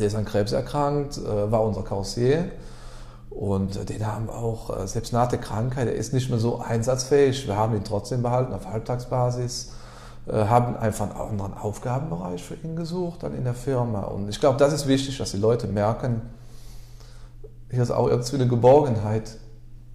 [0.00, 2.50] der ist an Krebs erkrankt, äh, war unser Kassier
[3.30, 7.46] und den haben auch, äh, selbst nach der Krankheit, er ist nicht mehr so einsatzfähig.
[7.46, 9.70] Wir haben ihn trotzdem behalten auf Halbtagsbasis,
[10.26, 14.00] äh, haben einfach einen anderen Aufgabenbereich für ihn gesucht dann in der Firma.
[14.00, 16.20] Und ich glaube, das ist wichtig, dass die Leute merken,
[17.70, 19.36] hier ist auch irgendwie eine Geborgenheit,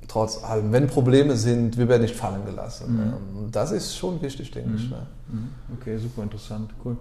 [0.08, 0.72] trotz allem.
[0.72, 2.94] Wenn Probleme sind, wir werden nicht fallen gelassen.
[2.94, 3.38] Mhm.
[3.44, 4.76] Und das ist schon wichtig, denke mhm.
[4.76, 4.90] ich.
[4.90, 4.98] Ne?
[5.30, 5.50] Mhm.
[5.80, 6.98] Okay, super interessant, cool.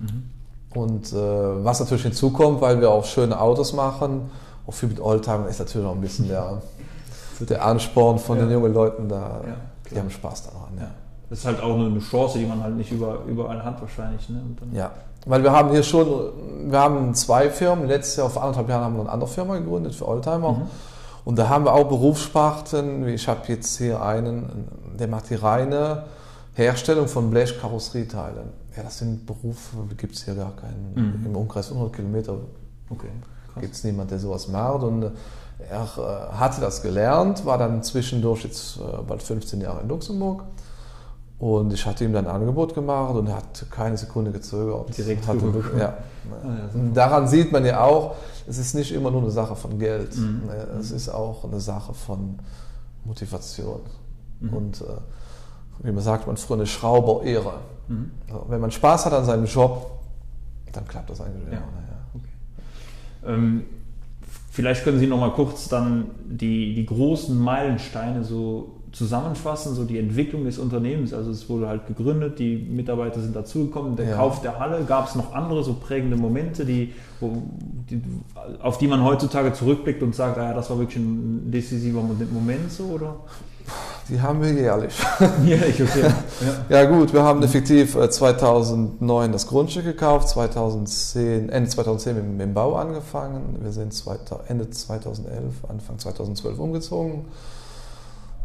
[0.00, 0.30] Mhm.
[0.74, 4.30] Und äh, was natürlich hinzukommt, weil wir auch schöne Autos machen,
[4.66, 6.62] auch viel mit Oldtimern ist natürlich auch ein bisschen der,
[7.40, 8.44] der Ansporn von ja.
[8.44, 9.40] den jungen Leuten da.
[9.46, 9.56] Ja,
[9.90, 10.70] die haben Spaß daran.
[10.78, 10.90] Ja.
[11.28, 14.28] Das ist halt auch eine Chance, die man halt nicht überall hat wahrscheinlich.
[14.28, 14.42] Ne?
[14.72, 14.90] ja,
[15.24, 16.06] weil wir haben hier schon,
[16.70, 17.88] wir haben zwei Firmen.
[17.88, 20.52] Letztes Jahr, vor anderthalb Jahren haben wir eine andere Firma gegründet für Oldtimer.
[20.52, 20.62] Mhm.
[21.24, 23.06] Und da haben wir auch Berufssparten.
[23.08, 26.04] Ich habe jetzt hier einen, der macht die reine
[26.54, 28.50] Herstellung von Blechkarosserieteilen.
[28.76, 30.92] Ja, das sind Berufe, gibt es hier gar keinen.
[30.94, 31.26] Mhm.
[31.26, 32.36] Im Umkreis 100 Kilometer
[32.90, 33.10] okay
[33.60, 34.82] gibt es niemand, der sowas macht.
[34.82, 35.10] Und
[35.58, 40.44] er äh, hatte das gelernt, war dann zwischendurch jetzt äh, bald 15 Jahre in Luxemburg.
[41.42, 44.96] Und ich hatte ihm dann ein Angebot gemacht und er hat keine Sekunde gezögert.
[44.96, 45.96] Direkt hatte, ja.
[46.30, 48.14] Ah, ja Daran sieht man ja auch,
[48.46, 50.16] es ist nicht immer nur eine Sache von Geld.
[50.16, 50.42] Mhm.
[50.46, 52.38] Ne, es ist auch eine Sache von
[53.04, 53.80] Motivation.
[54.38, 54.52] Mhm.
[54.54, 54.84] Und äh,
[55.82, 57.54] wie man sagt, man früher eine Schrauber-Ehre.
[57.88, 58.12] Mhm.
[58.46, 59.98] wenn man Spaß hat an seinem Job,
[60.70, 61.58] dann klappt das eigentlich ja.
[61.58, 63.34] immer.
[63.34, 63.64] Ähm,
[64.52, 69.98] vielleicht können Sie noch mal kurz dann die, die großen Meilensteine so zusammenfassen, so die
[69.98, 71.14] Entwicklung des Unternehmens.
[71.14, 74.16] Also es wurde halt gegründet, die Mitarbeiter sind dazugekommen, der ja.
[74.16, 74.84] Kauf der Halle.
[74.84, 77.42] Gab es noch andere so prägende Momente, die, wo,
[77.90, 78.02] die,
[78.60, 82.70] auf die man heutzutage zurückblickt und sagt, ah ja, das war wirklich ein decisiver Moment
[82.70, 83.16] so, oder?
[84.08, 84.92] Die haben wir jährlich.
[85.44, 86.10] Jährlich, okay.
[86.68, 86.80] Ja.
[86.82, 92.52] ja gut, wir haben effektiv 2009 äh, das Grundstück gekauft, 2010, Ende 2010 mit, dem
[92.52, 93.58] Bau angefangen.
[93.62, 93.94] Wir sind
[94.48, 97.24] Ende 2011, Anfang 2012 umgezogen.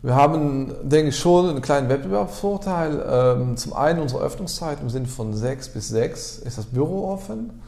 [0.02, 3.04] Wir haben, denke ich, schon einen kleinen Wettbewerbsvorteil.
[3.10, 7.60] Ähm, zum einen unsere Öffnungszeit im Sinne von 6 bis 6 ist das Büro offen.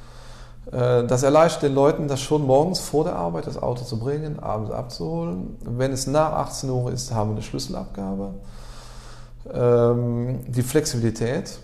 [0.73, 4.39] Äh, das erleichtert den Leuten, das schon morgens vor der Arbeit das Auto zu bringen,
[4.39, 5.57] abends abzuholen.
[5.65, 8.35] Wenn es nach 18 Uhr ist, haben wir eine Schlüsselabgabe.
[9.53, 11.59] Ähm, die Flexibilität.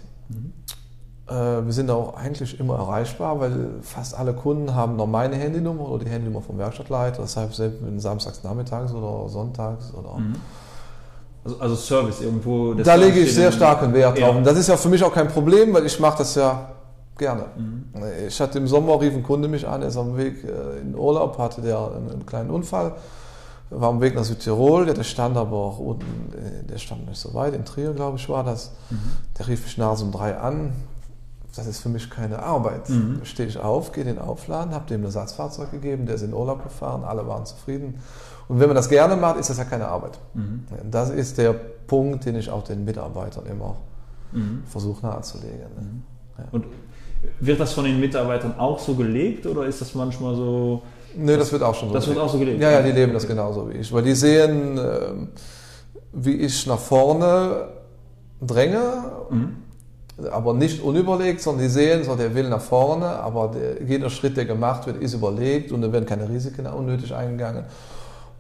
[1.29, 5.89] Äh, wir sind auch eigentlich immer erreichbar, weil fast alle Kunden haben noch meine Handynummer
[5.89, 7.23] oder die Handynummer vom Werkstattleiter.
[7.23, 10.19] Deshalb selbst wenn samstags nachmittags oder sonntags oder.
[10.19, 10.37] Mhm.
[11.45, 12.75] Also, also, Service irgendwo.
[12.75, 14.35] Da lege ich sehr starken Wert drauf.
[14.35, 16.71] Und das ist ja für mich auch kein Problem, weil ich mache das ja
[17.19, 17.47] gerne.
[17.57, 17.85] Mhm.
[18.27, 20.95] Ich hatte im Sommer, rief ein Kunde mich an, er ist am Weg äh, in
[20.95, 22.95] Urlaub, hatte der einen kleinen Unfall,
[23.71, 27.35] war am Weg nach Südtirol, der stand aber auch unten, äh, der stand nicht so
[27.35, 28.73] weit, in Trier, glaube ich, war das.
[28.91, 28.99] Mhm.
[29.39, 30.73] Der rief mich nachts um drei an,
[31.57, 32.89] das ist für mich keine Arbeit.
[32.89, 33.21] Mhm.
[33.25, 36.63] Stehe ich auf, gehe den aufladen, habe dem ein Ersatzfahrzeug gegeben, der ist in Urlaub
[36.63, 37.99] gefahren, alle waren zufrieden.
[38.49, 40.19] Und wenn man das gerne macht, ist das ja keine Arbeit.
[40.35, 40.65] Mhm.
[40.91, 43.77] Das ist der Punkt, den ich auch den Mitarbeitern immer
[44.33, 44.63] mhm.
[44.67, 45.59] versuche nahezulegen.
[45.59, 46.03] Ne?
[46.39, 46.45] Ja.
[46.53, 46.67] Und
[47.41, 50.83] wird das von den Mitarbeitern auch so gelebt oder ist das manchmal so?
[51.17, 51.95] Nö, das wird auch schon so.
[51.95, 52.17] Das gelebt.
[52.19, 52.61] wird auch so gelebt.
[52.61, 53.93] Ja, ja, die leben das genauso wie ich.
[53.93, 55.29] Weil die sehen, ähm,
[56.13, 57.69] wie ich nach vorne
[58.41, 58.81] dränge.
[59.31, 59.67] Mhm
[60.33, 64.37] aber nicht unüberlegt, sondern die sehen, so der will nach vorne, aber der, jeder Schritt,
[64.37, 67.65] der gemacht wird, ist überlegt und da werden keine Risiken unnötig eingegangen.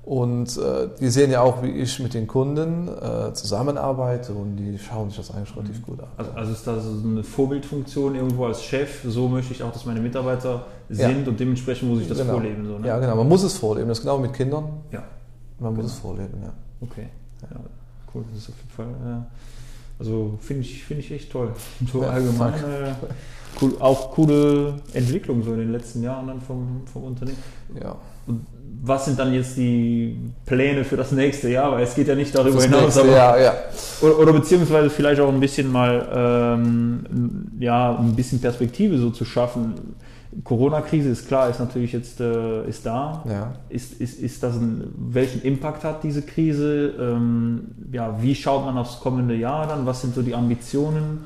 [0.06, 4.78] Und äh, die sehen ja auch, wie ich mit den Kunden äh, zusammenarbeite und die
[4.78, 6.06] schauen sich das eigentlich relativ gut an.
[6.16, 9.02] Also, also ist das eine Vorbildfunktion irgendwo als Chef?
[9.04, 11.28] So möchte ich auch, dass meine Mitarbeiter sind ja.
[11.28, 12.34] und dementsprechend muss ich das genau.
[12.34, 12.64] vorleben.
[12.64, 12.86] So, ne?
[12.86, 13.16] Ja, genau.
[13.16, 13.88] Man muss es vorleben.
[13.88, 14.68] Das ist genau mit Kindern.
[14.92, 15.02] Ja.
[15.58, 15.82] Man genau.
[15.82, 16.52] muss es vorleben, ja.
[16.82, 17.08] Okay.
[17.42, 17.56] Ja.
[18.14, 18.22] Cool.
[18.32, 19.22] Das ist auf jeden Fall.
[19.24, 21.50] Äh, also finde ich, find ich echt toll.
[21.92, 22.54] So ja, allgemein.
[22.54, 22.92] Äh,
[23.60, 27.38] cool, auch coole Entwicklung so in den letzten Jahren dann vom, vom Unternehmen.
[27.82, 27.96] Ja.
[28.28, 28.46] Und
[28.82, 31.72] was sind dann jetzt die Pläne für das nächste Jahr?
[31.72, 33.54] Weil es geht ja nicht darüber hinaus, aber, Jahr, ja.
[34.00, 39.24] oder, oder, beziehungsweise vielleicht auch ein bisschen mal ähm, ja ein bisschen Perspektive so zu
[39.24, 39.96] schaffen
[40.44, 43.22] Corona-Krise ist klar, ist natürlich jetzt äh, ist da.
[43.28, 43.54] Ja.
[43.68, 46.94] Ist, ist, ist das ein, welchen Impact hat diese Krise?
[46.98, 49.86] Ähm, ja, wie schaut man aufs kommende Jahr dann?
[49.86, 51.24] Was sind so die Ambitionen?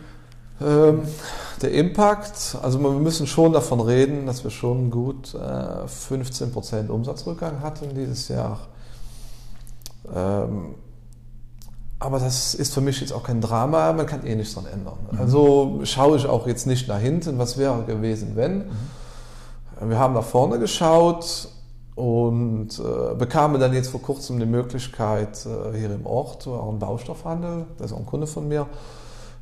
[0.61, 1.03] Ähm,
[1.63, 7.61] der Impact, also wir müssen schon davon reden, dass wir schon gut äh, 15% Umsatzrückgang
[7.61, 8.61] hatten dieses Jahr.
[10.15, 10.75] Ähm,
[11.99, 14.99] aber das ist für mich jetzt auch kein Drama, man kann eh nichts daran ändern.
[15.13, 15.21] Mhm.
[15.21, 18.59] Also schaue ich auch jetzt nicht nach hinten, was wäre gewesen, wenn.
[18.59, 19.91] Mhm.
[19.91, 21.49] Wir haben nach vorne geschaut
[21.95, 26.79] und äh, bekamen dann jetzt vor kurzem die Möglichkeit, äh, hier im Ort, auch ein
[26.79, 28.67] Baustoffhandel, das ist auch ein Kunde von mir,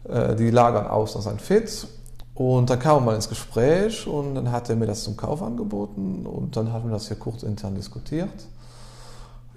[0.08, 1.40] die lagern aus nach St.
[1.40, 1.86] Fit.
[2.34, 6.24] Und dann kam man ins Gespräch und dann hat er mir das zum Kauf angeboten
[6.24, 8.30] und dann haben wir das hier kurz intern diskutiert.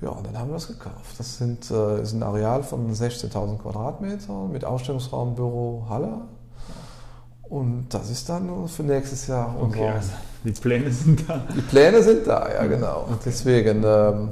[0.01, 1.19] Ja, und dann haben wir das gekauft.
[1.19, 6.21] Das sind, äh, ist ein Areal von 16.000 Quadratmetern mit Ausstellungsraum, Büro, Halle.
[7.43, 10.11] Und das ist dann für nächstes Jahr okay, unser, also
[10.43, 11.43] die Pläne sind da.
[11.55, 13.05] Die Pläne sind da, ja genau.
[13.09, 13.19] Okay.
[13.25, 14.29] Deswegen, ähm,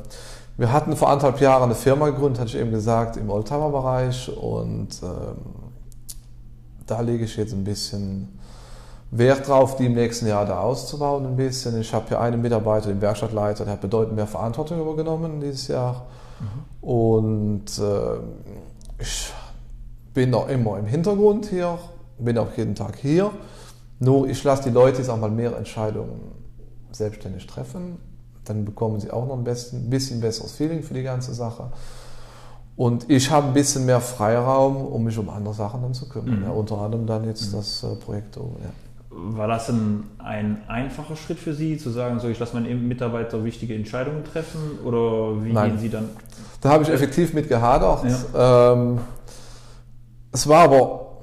[0.57, 4.89] wir hatten vor anderthalb Jahren eine Firma gegründet, hatte ich eben gesagt, im Oldtimer-Bereich und
[5.03, 5.35] ähm,
[6.89, 8.39] da lege ich jetzt ein bisschen
[9.11, 11.79] Wert drauf, die im nächsten Jahr da auszubauen ein bisschen.
[11.81, 16.05] Ich habe hier einen Mitarbeiter, den Werkstattleiter, der hat bedeutend mehr Verantwortung übergenommen dieses Jahr.
[16.39, 16.87] Mhm.
[16.87, 19.33] Und äh, ich
[20.13, 21.79] bin noch immer im Hintergrund hier,
[22.19, 23.31] bin auch jeden Tag hier.
[23.99, 26.19] Nur ich lasse die Leute jetzt auch mal mehr Entscheidungen
[26.91, 27.97] selbstständig treffen.
[28.45, 31.71] Dann bekommen sie auch noch ein bisschen, bisschen besseres Feeling für die ganze Sache.
[32.79, 36.39] Und ich habe ein bisschen mehr Freiraum, um mich um andere Sachen dann zu kümmern.
[36.39, 36.45] Mhm.
[36.45, 37.57] Ja, unter anderem dann jetzt mhm.
[37.57, 38.37] das äh, Projekt.
[38.37, 38.41] Ja.
[39.09, 43.43] War das ein, ein einfacher Schritt für Sie, zu sagen, so ich lasse meinen Mitarbeiter
[43.43, 44.79] wichtige Entscheidungen treffen?
[44.85, 45.71] Oder wie Nein.
[45.71, 46.05] gehen Sie dann?
[46.61, 48.05] Da habe ich effektiv mit gehadert.
[48.33, 48.71] Ja.
[48.71, 48.99] Ähm,
[50.31, 51.17] es war aber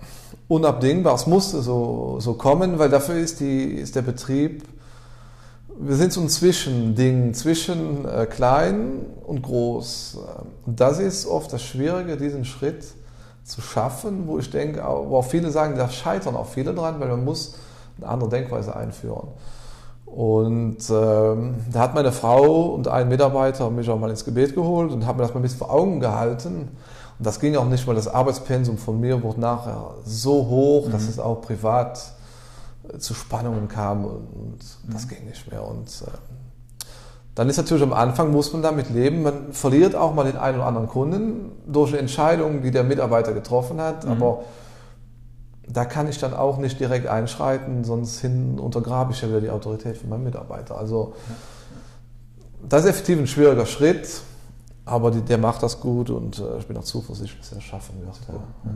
[0.48, 4.62] unabdingbar, es musste so, so kommen, weil dafür ist, die, ist der Betrieb,
[5.78, 10.18] wir sind so ein Zwischending, zwischen äh, klein und groß.
[10.64, 12.84] Und das ist oft das Schwierige, diesen Schritt
[13.44, 17.08] zu schaffen, wo ich denke, wo auch viele sagen, da scheitern auch viele dran, weil
[17.08, 17.56] man muss
[17.98, 19.28] eine andere Denkweise einführen.
[20.04, 24.92] Und ähm, da hat meine Frau und ein Mitarbeiter mich auch mal ins Gebet geholt
[24.92, 26.68] und haben mir das mal ein bisschen vor Augen gehalten.
[27.18, 30.92] Und das ging auch nicht, weil das Arbeitspensum von mir wurde nachher so hoch, mhm.
[30.92, 32.15] dass es auch privat
[32.98, 34.92] zu Spannungen kam und, und mhm.
[34.92, 35.66] das ging nicht mehr.
[35.66, 36.10] Und äh,
[37.34, 40.58] dann ist natürlich am Anfang, muss man damit leben, man verliert auch mal den einen
[40.58, 44.12] oder anderen Kunden durch eine Entscheidung, die der Mitarbeiter getroffen hat, mhm.
[44.12, 44.44] aber
[45.68, 49.50] da kann ich dann auch nicht direkt einschreiten, sonst hin untergrabe ich ja wieder die
[49.50, 50.78] Autorität von meinem Mitarbeiter.
[50.78, 51.14] Also
[52.68, 54.22] das ist effektiv ein schwieriger Schritt.
[54.86, 57.64] Aber die, der macht das gut und äh, ich bin auch zuversichtlich, dass er es
[57.64, 58.16] schaffen wird.
[58.28, 58.70] Ja.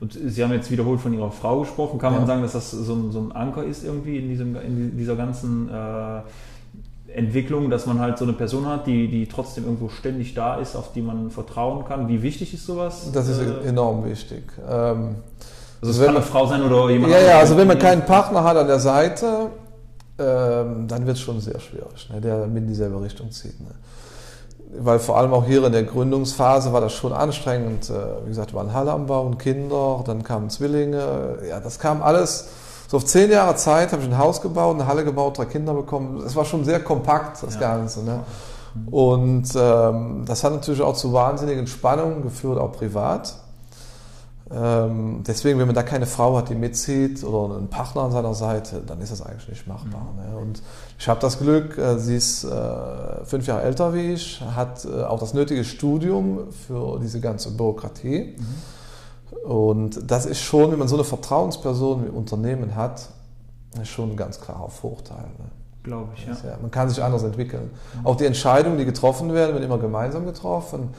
[0.00, 1.98] Und Sie haben jetzt wiederholt von Ihrer Frau gesprochen.
[1.98, 2.18] Kann ja.
[2.18, 5.16] man sagen, dass das so ein, so ein, Anker ist irgendwie in, diesem, in dieser
[5.16, 6.20] ganzen äh,
[7.16, 10.76] Entwicklung, dass man halt so eine Person hat, die, die trotzdem irgendwo ständig da ist,
[10.76, 12.08] auf die man vertrauen kann?
[12.08, 13.10] Wie wichtig ist sowas?
[13.12, 14.42] Das ist äh, enorm wichtig.
[14.68, 15.16] Ähm,
[15.80, 18.44] Also es kann eine Frau sein oder jemand Ja, ja, also wenn man keinen Partner
[18.44, 19.50] hat an der Seite,
[20.18, 23.60] ähm, dann wird es schon sehr schwierig, ne, der mit in dieselbe Richtung zieht.
[23.60, 23.70] Ne.
[24.78, 27.88] Weil vor allem auch hier in der Gründungsphase war das schon anstrengend.
[27.88, 31.38] Äh, wie gesagt, wir waren Halle am Bauen, Kinder, dann kamen Zwillinge.
[31.48, 32.48] Ja, das kam alles.
[32.88, 35.74] So auf zehn Jahre Zeit habe ich ein Haus gebaut, eine Halle gebaut, drei Kinder
[35.74, 36.22] bekommen.
[36.24, 37.60] Es war schon sehr kompakt, das ja.
[37.60, 38.04] Ganze.
[38.04, 38.20] Ne?
[38.90, 43.36] Und ähm, das hat natürlich auch zu wahnsinnigen Spannungen geführt, auch privat.
[44.48, 48.34] Ähm, deswegen, wenn man da keine Frau hat, die mitzieht oder einen Partner an seiner
[48.34, 50.12] Seite, dann ist das eigentlich nicht machbar.
[50.12, 50.30] Mhm.
[50.30, 50.38] Ne?
[50.38, 50.62] Und
[50.98, 55.02] ich habe das Glück, äh, sie ist äh, fünf Jahre älter wie ich, hat äh,
[55.02, 58.36] auch das nötige Studium für diese ganze Bürokratie.
[58.36, 59.50] Mhm.
[59.50, 63.08] Und das ist schon, wenn man so eine Vertrauensperson im Unternehmen hat,
[63.84, 65.26] schon ein ganz klarer Vorteil.
[65.38, 65.50] Ne?
[65.82, 66.32] Glaube ich, ja.
[66.32, 66.58] ja.
[66.60, 67.70] Man kann sich anders entwickeln.
[68.00, 68.06] Mhm.
[68.06, 70.90] Auch die Entscheidungen, die getroffen werden, werden immer gemeinsam getroffen.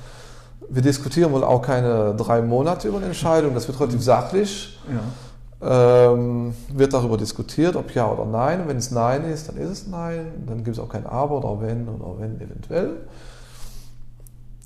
[0.70, 4.80] Wir diskutieren wohl auch keine drei Monate über eine Entscheidung, das wird relativ sachlich.
[4.88, 5.00] Ja.
[5.60, 8.62] Ähm, wird darüber diskutiert, ob ja oder nein.
[8.62, 10.43] Und wenn es nein ist, dann ist es nein.
[10.46, 12.98] Dann gibt es auch kein aber oder wenn oder wenn eventuell.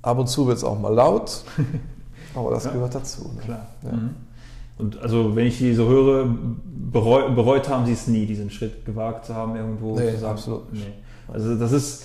[0.02, 1.44] Ab und zu wird es auch mal laut,
[2.36, 2.72] aber das ja.
[2.72, 3.32] gehört dazu.
[3.36, 3.42] Ne?
[3.42, 3.68] Klar.
[3.84, 3.92] Ja.
[3.92, 4.16] Mhm.
[4.78, 6.26] Und also wenn ich die so höre,
[6.66, 10.34] bereut, bereut haben sie es nie, diesen Schritt gewagt zu haben, irgendwo nee, zu sagen.
[10.34, 10.88] Absolut nicht.
[10.88, 11.34] Nee.
[11.34, 12.04] Also das ist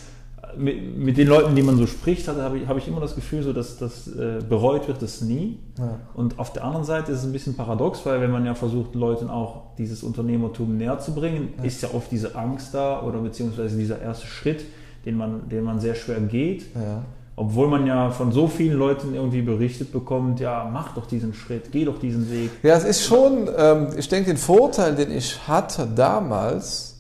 [0.59, 3.43] mit, mit, den Leuten, die man so spricht, habe ich, hab ich immer das Gefühl,
[3.43, 5.59] so, dass das äh, bereut wird es nie.
[5.79, 6.01] Ja.
[6.15, 8.95] Und auf der anderen Seite ist es ein bisschen paradox, weil wenn man ja versucht,
[8.95, 11.65] Leuten auch dieses Unternehmertum näher zu bringen, ja.
[11.65, 14.65] ist ja oft diese Angst da oder beziehungsweise dieser erste Schritt,
[15.05, 16.67] den man, den man sehr schwer geht.
[16.75, 17.05] Ja.
[17.39, 21.71] Obwohl man ja von so vielen Leuten irgendwie berichtet bekommt, ja, mach doch diesen Schritt,
[21.71, 22.51] geh doch diesen Weg.
[22.63, 26.96] Ja, es ist schon, ähm, ich denke, den Vorteil, den ich hatte damals,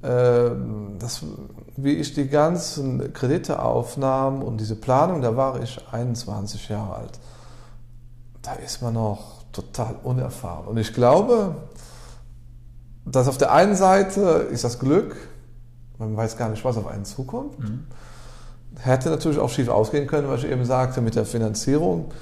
[0.00, 1.24] das
[1.80, 7.18] wie ich die ganzen Kredite aufnahm und diese Planung, da war ich 21 Jahre alt.
[8.42, 10.66] Da ist man noch total unerfahren.
[10.66, 11.54] Und ich glaube,
[13.04, 15.16] dass auf der einen Seite ist das Glück,
[15.98, 17.58] man weiß gar nicht, was auf einen zukommt.
[17.60, 17.86] Mhm.
[18.80, 22.12] Hätte natürlich auch schief ausgehen können, was ich eben sagte, mit der Finanzierung.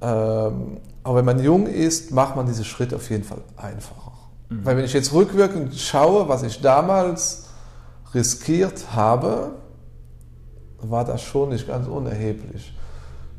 [0.00, 4.05] Ähm, aber wenn man jung ist, macht man diese Schritte auf jeden Fall einfacher.
[4.48, 4.64] Mhm.
[4.64, 7.48] Weil wenn ich jetzt rückwirkend schaue, was ich damals
[8.14, 9.52] riskiert habe,
[10.80, 12.72] war das schon nicht ganz unerheblich.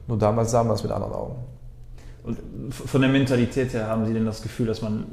[0.07, 1.35] Nur damals sah man es mit anderen Augen.
[2.23, 2.37] Und
[2.71, 5.05] von der Mentalität her haben Sie denn das Gefühl, dass man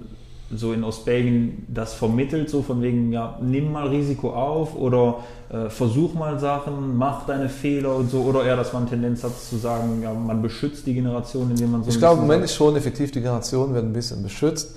[0.51, 5.71] so in Ostbelgien das vermittelt, so von wegen, ja, nimm mal Risiko auf oder äh,
[5.71, 9.57] versuch mal Sachen, mach deine Fehler und so, oder eher, dass man Tendenz hat zu
[9.57, 11.91] sagen, ja, man beschützt die Generation, indem man so.
[11.91, 14.77] Ich glaube, im Moment ist schon effektiv, die Generation wird ein bisschen beschützt.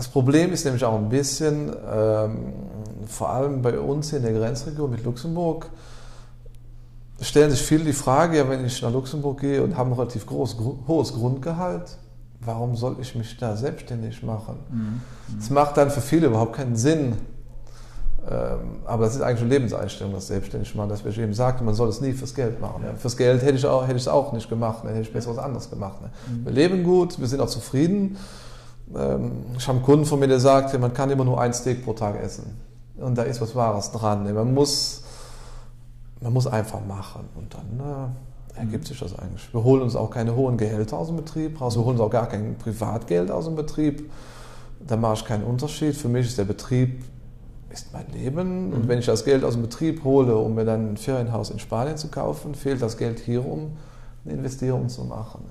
[0.00, 2.54] Das Problem ist nämlich auch ein bisschen, ähm,
[3.06, 5.68] vor allem bei uns in der Grenzregion mit Luxemburg,
[7.20, 10.24] stellen sich viele die Frage, ja, wenn ich nach Luxemburg gehe und habe ein relativ
[10.24, 10.56] groß,
[10.88, 11.98] hohes Grundgehalt,
[12.40, 14.56] warum soll ich mich da selbstständig machen?
[14.70, 15.02] Mhm.
[15.38, 17.16] Das macht dann für viele überhaupt keinen Sinn.
[18.26, 21.74] Ähm, aber das ist eigentlich eine Lebenseinstellung, das selbstständig machen, dass ich eben sagte, man
[21.74, 22.84] soll es nie fürs Geld machen.
[22.86, 22.94] Ja.
[22.94, 25.38] Fürs Geld hätte ich auch, hätte ich es auch nicht gemacht, hätte ich besser was
[25.38, 26.00] anderes gemacht.
[26.00, 26.08] Ne?
[26.08, 26.44] Mhm.
[26.46, 28.16] Wir leben gut, wir sind auch zufrieden.
[28.96, 31.84] Ähm, ich habe einen Kunden von mir, der sagt, man kann immer nur ein Steak
[31.84, 32.56] pro Tag essen.
[32.96, 34.32] Und da ist was Wahres dran.
[34.32, 35.02] Man muss,
[36.20, 37.80] man muss einfach machen und dann
[38.56, 39.52] äh, ergibt sich das eigentlich.
[39.52, 42.10] Wir holen uns auch keine hohen Gehälter aus dem Betrieb raus, wir holen uns auch
[42.10, 44.10] gar kein Privatgeld aus dem Betrieb.
[44.86, 45.94] Da mache ich keinen Unterschied.
[45.96, 47.04] Für mich ist der Betrieb
[47.70, 48.72] ist mein Leben.
[48.72, 48.88] Und mhm.
[48.88, 51.96] wenn ich das Geld aus dem Betrieb hole, um mir dann ein Ferienhaus in Spanien
[51.96, 53.76] zu kaufen, fehlt das Geld hier, um
[54.24, 55.44] eine Investierung zu machen.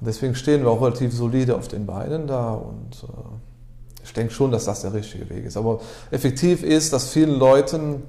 [0.00, 4.32] Und deswegen stehen wir auch relativ solide auf den Beinen da und äh, ich denke
[4.32, 5.56] schon, dass das der richtige Weg ist.
[5.56, 5.80] Aber
[6.10, 8.02] effektiv ist, dass vielen Leuten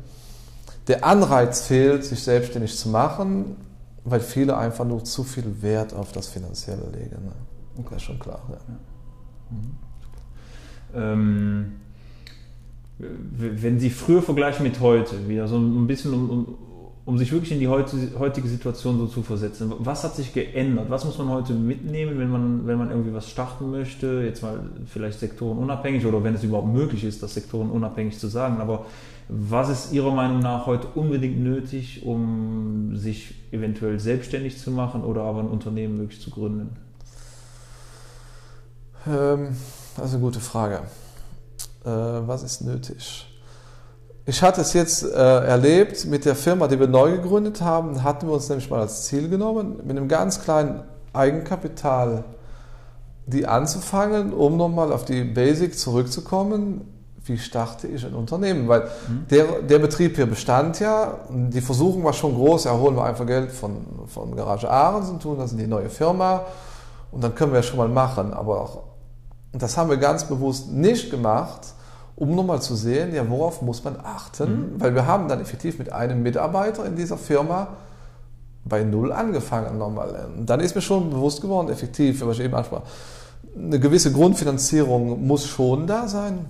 [0.88, 3.58] der Anreiz fehlt, sich selbstständig zu machen,
[4.06, 7.25] weil viele einfach nur zu viel Wert auf das Finanzielle legen.
[7.25, 7.84] Ne?
[7.84, 8.41] Das ist schon klar.
[8.49, 8.58] Ja.
[9.52, 9.78] Mhm.
[10.95, 11.71] Ähm,
[12.97, 16.58] wenn Sie früher vergleichen mit heute, wieder so ein bisschen um, um
[17.09, 19.73] um sich wirklich in die heutige Situation so zu versetzen.
[19.79, 20.91] Was hat sich geändert?
[20.91, 24.21] Was muss man heute mitnehmen, wenn man, wenn man irgendwie was starten möchte?
[24.23, 28.61] Jetzt mal vielleicht sektorenunabhängig oder wenn es überhaupt möglich ist, das sektorenunabhängig zu sagen.
[28.61, 28.85] Aber
[29.27, 35.23] was ist Ihrer Meinung nach heute unbedingt nötig, um sich eventuell selbstständig zu machen oder
[35.23, 36.77] aber ein Unternehmen wirklich zu gründen?
[39.07, 39.55] Ähm,
[39.97, 40.83] das ist eine gute Frage.
[41.83, 43.28] Äh, was ist nötig?
[44.29, 48.27] Ich hatte es jetzt äh, erlebt mit der Firma, die wir neu gegründet haben, hatten
[48.27, 52.25] wir uns nämlich mal als Ziel genommen, mit einem ganz kleinen Eigenkapital
[53.25, 56.81] die anzufangen, um nochmal auf die Basic zurückzukommen.
[57.25, 58.67] Wie starte ich ein Unternehmen?
[58.67, 59.25] Weil mhm.
[59.31, 63.25] der, der Betrieb hier bestand ja, die Versuchung war schon groß, ja, holen wir einfach
[63.25, 66.45] Geld von, von Garage Ahrens und tun das in die neue Firma
[67.12, 68.31] Und dann können wir ja schon mal machen.
[68.31, 68.83] Aber auch,
[69.54, 71.73] das haben wir ganz bewusst nicht gemacht,
[72.19, 74.73] um nochmal zu sehen, ja, worauf muss man achten?
[74.73, 74.81] Mhm.
[74.81, 77.77] Weil wir haben dann effektiv mit einem Mitarbeiter in dieser Firma
[78.65, 80.27] bei Null angefangen nochmal.
[80.45, 82.81] Dann ist mir schon bewusst geworden, effektiv, was ich eben ansprach,
[83.55, 86.45] eine gewisse Grundfinanzierung muss schon da sein.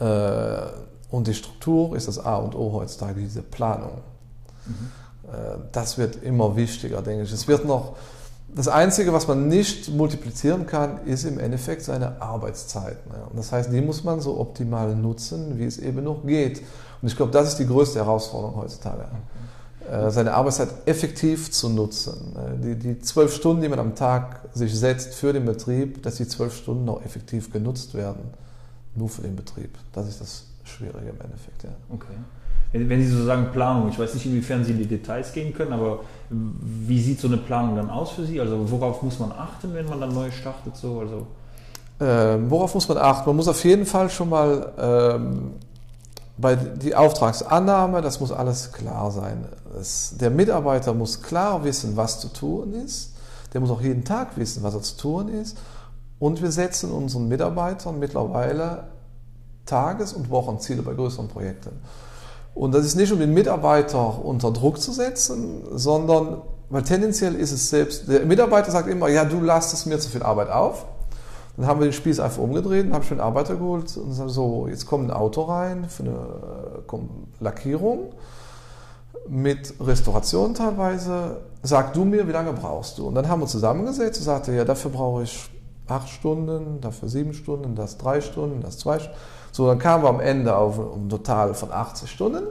[0.00, 0.62] Äh,
[1.10, 3.98] und die Struktur ist das A und O heutzutage, diese Planung.
[4.64, 5.02] Mhm.
[5.72, 7.32] Das wird immer wichtiger, denke ich.
[7.32, 7.96] Es wird noch,
[8.54, 12.98] das Einzige, was man nicht multiplizieren kann, ist im Endeffekt seine Arbeitszeit.
[13.30, 16.62] Und das heißt, die muss man so optimal nutzen, wie es eben noch geht.
[17.00, 19.04] Und ich glaube, das ist die größte Herausforderung heutzutage.
[19.04, 20.10] Okay.
[20.10, 22.36] Seine Arbeitszeit effektiv zu nutzen.
[22.62, 26.28] Die, die zwölf Stunden, die man am Tag sich setzt für den Betrieb, dass die
[26.28, 28.30] zwölf Stunden noch effektiv genutzt werden.
[28.94, 29.76] Nur für den Betrieb.
[29.92, 31.64] Das ist das Schwierige im Endeffekt.
[31.64, 31.70] Ja.
[31.90, 32.14] Okay.
[32.72, 35.54] Wenn, wenn Sie so sagen Planung, ich weiß nicht, inwiefern Sie in die Details gehen
[35.54, 36.00] können, aber
[36.30, 38.40] wie sieht so eine Planung dann aus für Sie?
[38.40, 40.76] Also worauf muss man achten, wenn man dann neu startet?
[40.76, 41.00] So?
[41.00, 41.26] Also
[42.00, 43.28] ähm, worauf muss man achten?
[43.28, 45.52] Man muss auf jeden Fall schon mal ähm,
[46.38, 49.44] bei die Auftragsannahme, das muss alles klar sein.
[49.78, 53.12] Es, der Mitarbeiter muss klar wissen, was zu tun ist.
[53.52, 55.58] Der muss auch jeden Tag wissen, was er zu tun ist.
[56.18, 58.84] Und wir setzen unseren Mitarbeitern mittlerweile
[59.66, 61.70] Tages- und Wochenziele bei größeren Projekten.
[62.54, 67.52] Und das ist nicht, um den Mitarbeiter unter Druck zu setzen, sondern, weil tendenziell ist
[67.52, 70.84] es selbst, der Mitarbeiter sagt immer, ja, du lastest mir zu viel Arbeit auf.
[71.56, 74.30] Dann haben wir den Spieß einfach umgedreht und haben schon einen Arbeiter geholt und sagen
[74.30, 76.16] so, jetzt kommt ein Auto rein für eine
[77.40, 78.12] Lackierung
[79.28, 81.42] mit Restauration teilweise.
[81.62, 83.06] Sag du mir, wie lange brauchst du?
[83.06, 85.50] Und dann haben wir zusammengesetzt und sagte, ja, dafür brauche ich
[85.86, 89.18] acht Stunden, dafür sieben Stunden, das drei Stunden, das zwei Stunden.
[89.52, 92.44] So, dann kamen wir am Ende auf ein Total von 80 Stunden.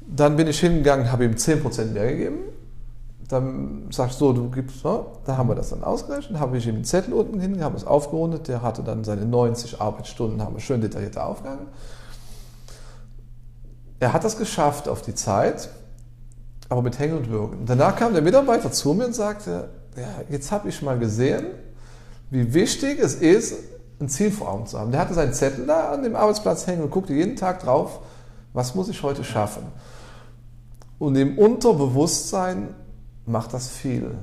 [0.00, 2.38] Dann bin ich hingegangen, habe ihm 10% mehr gegeben.
[3.28, 5.04] Dann sagst du, du gibst, ne?
[5.24, 7.86] da haben wir das dann ausgerechnet, habe ich ihm einen Zettel unten hin, haben es
[7.86, 11.66] aufgerundet, der hatte dann seine 90 Arbeitsstunden, haben wir schön detaillierte Aufgaben.
[14.00, 15.68] Er hat das geschafft auf die Zeit,
[16.68, 17.64] aber mit Hängen und Würgen.
[17.64, 21.46] Danach kam der Mitarbeiter zu mir und sagte, ja, jetzt habe ich mal gesehen,
[22.32, 23.54] wie wichtig es ist,
[24.00, 24.90] ein Ziel vor Augen zu haben.
[24.90, 28.00] Der hatte seinen Zettel da an dem Arbeitsplatz hängen und guckte jeden Tag drauf,
[28.54, 29.64] was muss ich heute schaffen.
[30.98, 32.68] Und im Unterbewusstsein
[33.26, 34.14] macht das viel.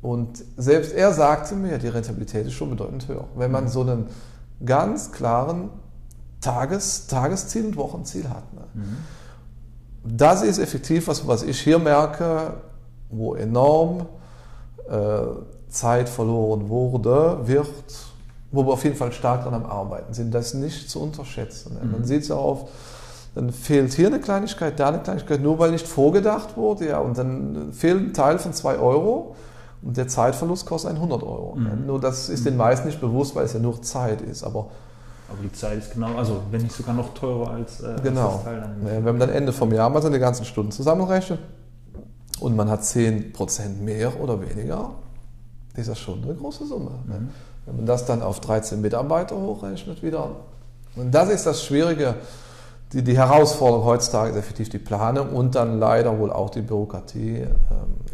[0.00, 3.24] Und selbst er sagte mir, die Rentabilität ist schon bedeutend höher.
[3.34, 4.06] Wenn man so einen
[4.64, 5.70] ganz klaren
[6.40, 8.54] Tages, Tagesziel und Wochenziel hat.
[8.54, 8.60] Ne?
[8.74, 8.96] Mhm.
[10.04, 12.54] Das ist effektiv was, was ich hier merke,
[13.10, 14.06] wo enorm
[14.88, 17.66] äh, Zeit verloren wurde, wird
[18.52, 21.78] wo wir auf jeden Fall stark daran am Arbeiten sind, das nicht zu unterschätzen.
[21.82, 21.92] Mhm.
[21.92, 22.68] Man sieht es ja oft,
[23.34, 27.18] dann fehlt hier eine Kleinigkeit, da eine Kleinigkeit, nur weil nicht vorgedacht wurde, ja, und
[27.18, 29.36] dann fehlt ein Teil von zwei Euro
[29.82, 31.54] und der Zeitverlust kostet 100 Euro.
[31.56, 31.86] Mhm.
[31.86, 32.58] Nur das ist den mhm.
[32.58, 34.68] meisten nicht bewusst, weil es ja nur Zeit ist, aber
[35.28, 38.26] aber die Zeit ist genau, also wenn nicht sogar noch teurer als, äh, genau.
[38.26, 38.60] als das Teil.
[38.60, 41.40] Dann ja, wenn man dann Ende vom Jahr mal seine ganzen Stunden zusammenrechnet
[42.38, 44.92] und man hat 10% mehr oder weniger,
[45.82, 46.90] ist das schon eine große Summe.
[47.06, 47.28] Mhm.
[47.66, 50.30] Wenn man das dann auf 13 Mitarbeiter hochrechnet wieder.
[50.94, 52.14] Und das ist das Schwierige.
[52.92, 57.38] Die, die Herausforderung heutzutage ist effektiv die Planung und dann leider wohl auch die Bürokratie
[57.38, 57.48] ähm,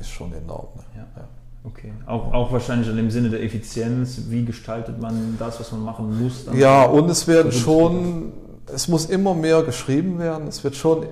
[0.01, 0.69] ist schon enorm.
[0.77, 0.83] Ne?
[0.97, 1.07] Ja.
[1.17, 1.29] Ja.
[1.65, 5.85] Okay, auch, auch wahrscheinlich in dem Sinne der Effizienz, wie gestaltet man das, was man
[5.85, 6.47] machen muss?
[6.55, 8.33] Ja, und es werden schon,
[8.75, 11.07] es muss immer mehr geschrieben werden, es wird schon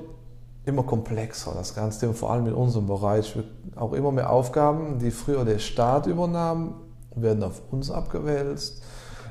[0.64, 3.34] immer komplexer, das ganze vor allem in unserem Bereich,
[3.76, 6.74] auch immer mehr Aufgaben, die früher der Staat übernahm,
[7.14, 8.82] werden auf uns abgewälzt.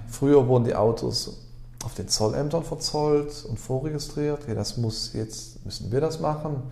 [0.07, 1.45] Früher wurden die Autos
[1.85, 4.47] auf den Zollämtern verzollt und vorregistriert.
[4.47, 6.63] Ja, das muss jetzt, müssen wir das machen.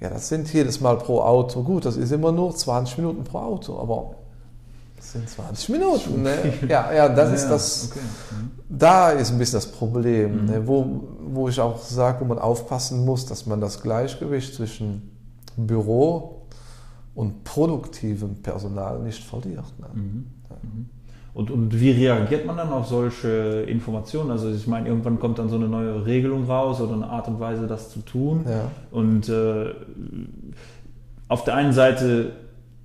[0.00, 1.62] Ja, das sind jedes Mal pro Auto.
[1.62, 4.16] Gut, das ist immer nur 20 Minuten pro Auto, aber
[5.04, 6.22] das sind 20 Minuten.
[6.22, 6.54] Ne?
[6.68, 7.90] Ja, ja, das ja, ist das.
[7.90, 8.00] Okay.
[8.00, 8.50] Mhm.
[8.78, 10.44] Da ist ein bisschen das Problem, mhm.
[10.46, 10.66] ne?
[10.66, 15.10] wo, wo ich auch sage, wo man aufpassen muss, dass man das Gleichgewicht zwischen
[15.56, 16.46] Büro
[17.14, 19.64] und produktivem Personal nicht verliert.
[19.78, 19.86] Ne?
[19.92, 20.02] Mhm.
[20.02, 20.88] Mhm.
[21.34, 24.30] Und, und wie reagiert man dann auf solche Informationen?
[24.30, 27.40] Also ich meine, irgendwann kommt dann so eine neue Regelung raus oder eine Art und
[27.40, 28.44] Weise, das zu tun.
[28.48, 28.70] Ja.
[28.90, 29.74] Und äh,
[31.28, 32.32] auf der einen Seite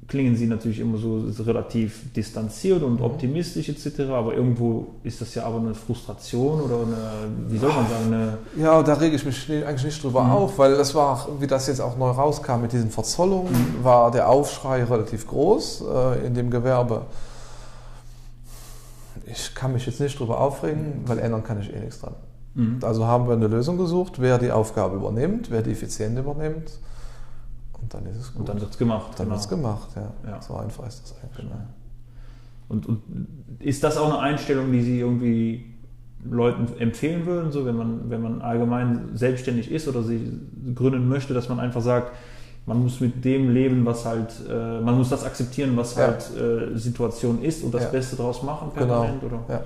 [0.10, 3.06] klingen sie natürlich immer so relativ distanziert und mhm.
[3.06, 7.88] optimistisch etc., aber irgendwo ist das ja aber eine Frustration oder eine, wie soll man
[7.88, 8.38] sagen, eine...
[8.58, 10.32] Ja, da rege ich mich eigentlich nicht drüber mhm.
[10.32, 13.84] auf, weil das war, wie das jetzt auch neu rauskam mit diesen Verzollungen, mhm.
[13.84, 17.04] war der Aufschrei relativ groß äh, in dem Gewerbe.
[19.32, 22.16] Ich kann mich jetzt nicht drüber aufregen, weil ändern kann ich eh nichts dran.
[22.56, 22.80] Mhm.
[22.82, 26.80] Also haben wir eine Lösung gesucht, wer die Aufgabe übernimmt, wer die Effizient übernimmt
[27.82, 28.42] und dann ist es gut.
[28.42, 29.12] Und dann wird es gemacht.
[29.18, 29.36] Dann genau.
[29.36, 30.30] wird es gemacht, ja.
[30.30, 30.42] ja.
[30.42, 31.48] So einfach ist das eigentlich.
[31.48, 31.62] Genau.
[32.68, 33.02] Und, und
[33.60, 35.66] ist das auch eine Einstellung, die Sie irgendwie
[36.24, 40.38] Leuten empfehlen würden, so wenn man, wenn man allgemein selbstständig ist oder sie
[40.76, 42.12] gründen möchte, dass man einfach sagt,
[42.66, 46.08] man muss mit dem leben, was halt, äh, man muss das akzeptieren, was ja.
[46.08, 47.90] halt äh, Situation ist und das ja.
[47.90, 49.44] Beste daraus machen permanent, genau.
[49.48, 49.54] oder?
[49.54, 49.62] Ja.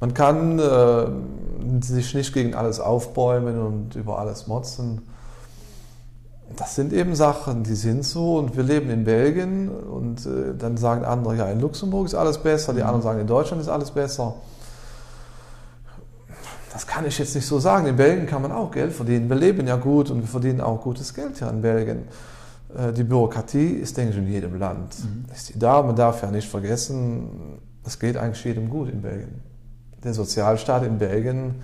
[0.00, 5.02] Man kann äh, sich nicht gegen alles aufbäumen und über alles motzen.
[6.56, 10.76] Das sind eben Sachen, die sind so und wir leben in Belgien und äh, dann
[10.76, 12.86] sagen andere, ja, in Luxemburg ist alles besser, die mhm.
[12.86, 14.34] anderen sagen, in Deutschland ist alles besser.
[16.72, 17.86] Das kann ich jetzt nicht so sagen.
[17.86, 19.28] In Belgien kann man auch Geld verdienen.
[19.28, 22.04] Wir leben ja gut und wir verdienen auch gutes Geld hier in Belgien.
[22.76, 24.96] Äh, die Bürokratie ist, denke ich, in jedem Land.
[25.00, 25.24] Mhm.
[25.32, 25.82] Ist die da?
[25.82, 29.42] Man darf ja nicht vergessen, es geht eigentlich jedem gut in Belgien.
[30.02, 31.56] Der Sozialstaat in Belgien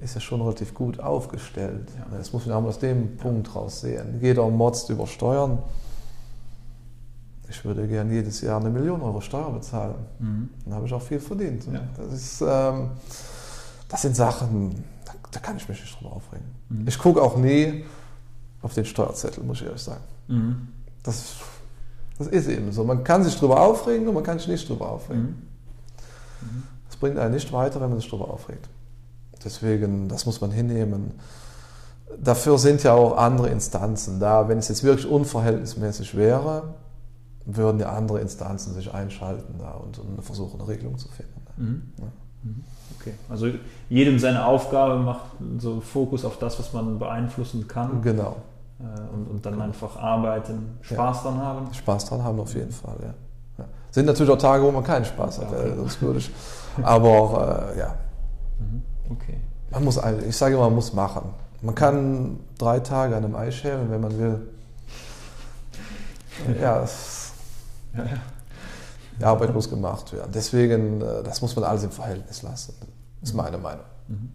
[0.00, 1.88] ist ja schon relativ gut aufgestellt.
[1.98, 2.16] Ja.
[2.16, 4.18] Das muss man auch aus dem Punkt raus sehen.
[4.20, 5.58] Jeder motzt über Steuern.
[7.48, 9.94] Ich würde gerne jedes Jahr eine Million Euro Steuer bezahlen.
[10.18, 10.48] Mhm.
[10.64, 11.66] Dann habe ich auch viel verdient.
[11.66, 11.80] Ja.
[11.96, 12.40] Das ist.
[12.40, 12.90] Ähm,
[13.90, 16.46] das sind Sachen, da, da kann ich mich nicht drüber aufregen.
[16.68, 16.88] Mhm.
[16.88, 17.84] Ich gucke auch nie
[18.62, 20.04] auf den Steuerzettel, muss ich ehrlich sagen.
[20.28, 20.68] Mhm.
[21.02, 21.36] Das,
[22.18, 22.84] das ist eben so.
[22.84, 25.48] Man kann sich drüber aufregen und man kann sich nicht drüber aufregen.
[26.40, 26.62] Mhm.
[26.86, 28.68] Das bringt einen nicht weiter, wenn man sich drüber aufregt.
[29.44, 31.14] Deswegen, das muss man hinnehmen.
[32.18, 34.48] Dafür sind ja auch andere Instanzen da.
[34.48, 36.74] Wenn es jetzt wirklich unverhältnismäßig wäre,
[37.44, 41.40] würden ja andere Instanzen sich einschalten da und, versuchen, eine Regelung zu finden.
[41.56, 41.82] Mhm.
[41.98, 42.04] Ja.
[42.42, 42.64] Mhm.
[42.98, 43.48] Okay, also
[43.88, 45.24] jedem seine Aufgabe macht
[45.58, 48.02] so Fokus auf das, was man beeinflussen kann.
[48.02, 48.36] Genau.
[48.78, 49.64] Äh, und, und dann genau.
[49.64, 51.30] einfach arbeiten, Spaß ja.
[51.30, 51.74] dran haben.
[51.74, 53.14] Spaß dran haben auf jeden Fall, ja.
[53.58, 53.64] ja.
[53.90, 55.72] Sind natürlich auch Tage, wo man keinen Spaß hat, okay.
[55.76, 56.30] sonst würde ich.
[56.82, 57.94] Aber auch, äh, ja.
[58.58, 58.82] Mhm.
[59.10, 59.36] Okay.
[59.70, 61.34] Man muss, ich sage immer, man muss machen.
[61.62, 64.40] Man kann drei Tage an einem Ei schälen, wenn man will.
[66.58, 68.04] Ja, ja, ja.
[69.18, 70.30] Die Arbeit muss gemacht werden.
[70.32, 72.74] Deswegen, äh, das muss man alles im Verhältnis lassen.
[73.20, 73.84] Das ist meine Meinung.
[74.08, 74.30] Mhm.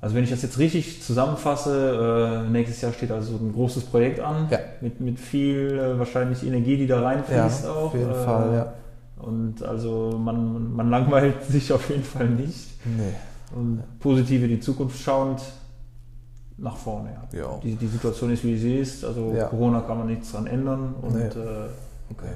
[0.00, 4.18] Also wenn ich das jetzt richtig zusammenfasse, äh, nächstes Jahr steht also ein großes Projekt
[4.18, 4.58] an, ja.
[4.80, 7.84] mit, mit viel äh, wahrscheinlich Energie, die da reinfließt ja, auch.
[7.84, 8.72] Auf jeden äh, Fall, ja.
[9.22, 12.70] Und also man, man langweilt sich auf jeden Fall nicht.
[12.84, 13.14] Nee.
[13.54, 15.40] Und positiv in die Zukunft schauend
[16.58, 17.10] nach vorne.
[17.32, 17.38] Ja.
[17.38, 17.60] ja.
[17.62, 19.04] Die, die Situation ist, wie sie ist.
[19.04, 19.46] Also ja.
[19.46, 20.94] Corona kann man nichts dran ändern.
[21.00, 21.24] Und, nee.
[21.24, 21.68] Äh,
[22.10, 22.32] okay.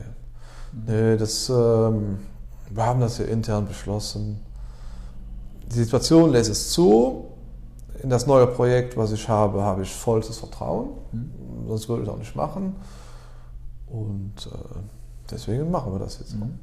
[0.86, 2.18] Nee, das, ähm,
[2.70, 4.40] wir haben das hier intern beschlossen.
[5.66, 7.26] Die Situation lässt es zu.
[8.02, 10.90] In das neue Projekt, was ich habe, habe ich vollstes Vertrauen.
[11.12, 11.30] Mhm.
[11.68, 12.76] Sonst würde ich es auch nicht machen.
[13.86, 14.78] Und äh,
[15.30, 16.34] deswegen machen wir das jetzt.
[16.34, 16.58] Mhm.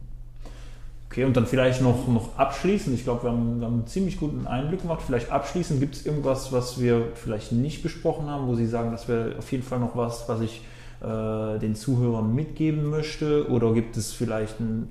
[1.14, 4.20] Okay, und dann vielleicht noch, noch abschließend, ich glaube, wir haben, wir haben einen ziemlich
[4.20, 5.03] guten Einblick gemacht.
[5.05, 9.07] Vielleicht abschließend, gibt es irgendwas, was wir vielleicht nicht besprochen haben, wo Sie sagen, das
[9.07, 10.66] wäre auf jeden Fall noch was, was ich
[11.01, 13.47] äh, den Zuhörern mitgeben möchte?
[13.51, 14.89] Oder gibt es vielleicht ein,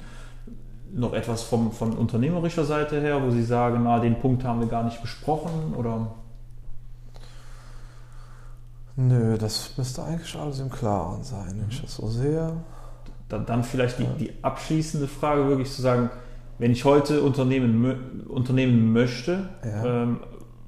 [0.95, 4.68] noch etwas vom, von unternehmerischer Seite her, wo Sie sagen, na, den Punkt haben wir
[4.68, 5.75] gar nicht besprochen?
[5.77, 6.14] Oder?
[8.95, 12.53] Nö, das müsste eigentlich alles im Klaren sein, wenn ich das so sehe.
[13.33, 16.11] Dann, dann vielleicht die, die abschließende Frage, wirklich zu sagen,
[16.59, 20.03] wenn ich heute Unternehmen, Unternehmen möchte, ja.
[20.03, 20.18] ähm,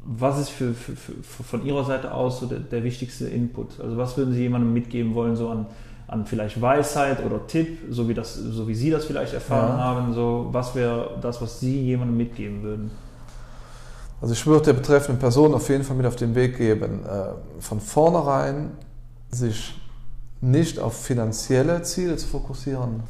[0.07, 3.79] was ist für, für, für, von Ihrer Seite aus so der, der, wichtigste Input?
[3.81, 5.67] Also was würden Sie jemandem mitgeben wollen, so an,
[6.09, 9.85] an vielleicht Weisheit oder Tipp, so wie, das, so wie Sie das vielleicht erfahren ja.
[9.85, 10.15] haben?
[10.15, 12.91] So, was wäre das, was Sie jemandem mitgeben würden?
[14.23, 17.61] Also ich würde der betreffenden Person auf jeden Fall mit auf den Weg geben, äh,
[17.61, 18.71] von vornherein
[19.31, 19.75] sich
[20.45, 23.03] nicht auf finanzielle Ziele zu fokussieren.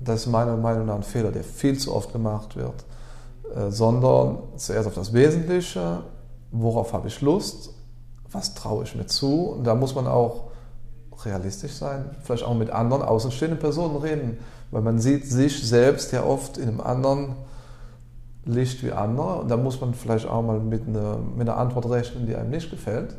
[0.00, 2.84] Das ist meiner Meinung nach ein Fehler, der viel zu oft gemacht wird.
[3.54, 6.02] Äh, sondern zuerst auf das Wesentliche,
[6.50, 7.70] worauf habe ich Lust,
[8.30, 9.50] was traue ich mir zu.
[9.50, 10.48] Und da muss man auch
[11.24, 14.38] realistisch sein, vielleicht auch mit anderen außenstehenden Personen reden,
[14.70, 17.34] weil man sieht sich selbst ja oft in einem anderen
[18.44, 21.90] Licht wie andere und da muss man vielleicht auch mal mit einer, mit einer Antwort
[21.90, 23.16] rechnen, die einem nicht gefällt.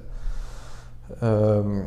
[1.21, 1.84] Ähm,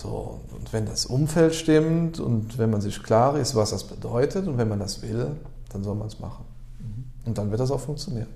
[0.00, 4.46] so, und wenn das Umfeld stimmt und wenn man sich klar ist, was das bedeutet
[4.46, 5.32] und wenn man das will,
[5.72, 6.44] dann soll man es machen.
[7.24, 8.28] Und dann wird das auch funktionieren.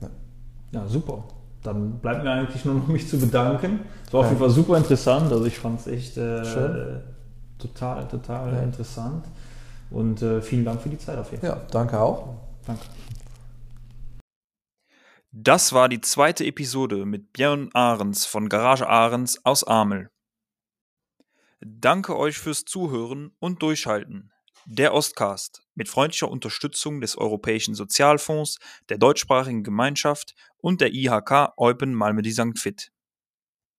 [0.00, 0.08] Ja,
[0.72, 1.24] ja super.
[1.62, 3.80] Dann bleibt mir eigentlich nur noch mich zu bedanken.
[4.06, 5.30] Es war auf jeden Fall super interessant.
[5.30, 6.42] Also ich fand es echt äh,
[7.58, 8.62] total, total ja.
[8.62, 9.24] interessant.
[9.90, 11.58] Und äh, vielen Dank für die Zeit auf jeden Fall.
[11.58, 12.28] Ja, danke auch.
[12.66, 12.82] Danke.
[15.30, 20.11] Das war die zweite Episode mit Björn Ahrens von Garage Ahrens aus Amel.
[21.64, 24.32] Danke euch fürs Zuhören und Durchhalten.
[24.66, 28.58] Der Ostcast mit freundlicher Unterstützung des Europäischen Sozialfonds,
[28.88, 32.58] der deutschsprachigen Gemeinschaft und der IHK Eupen Malmedy St.
[32.58, 32.91] Fit.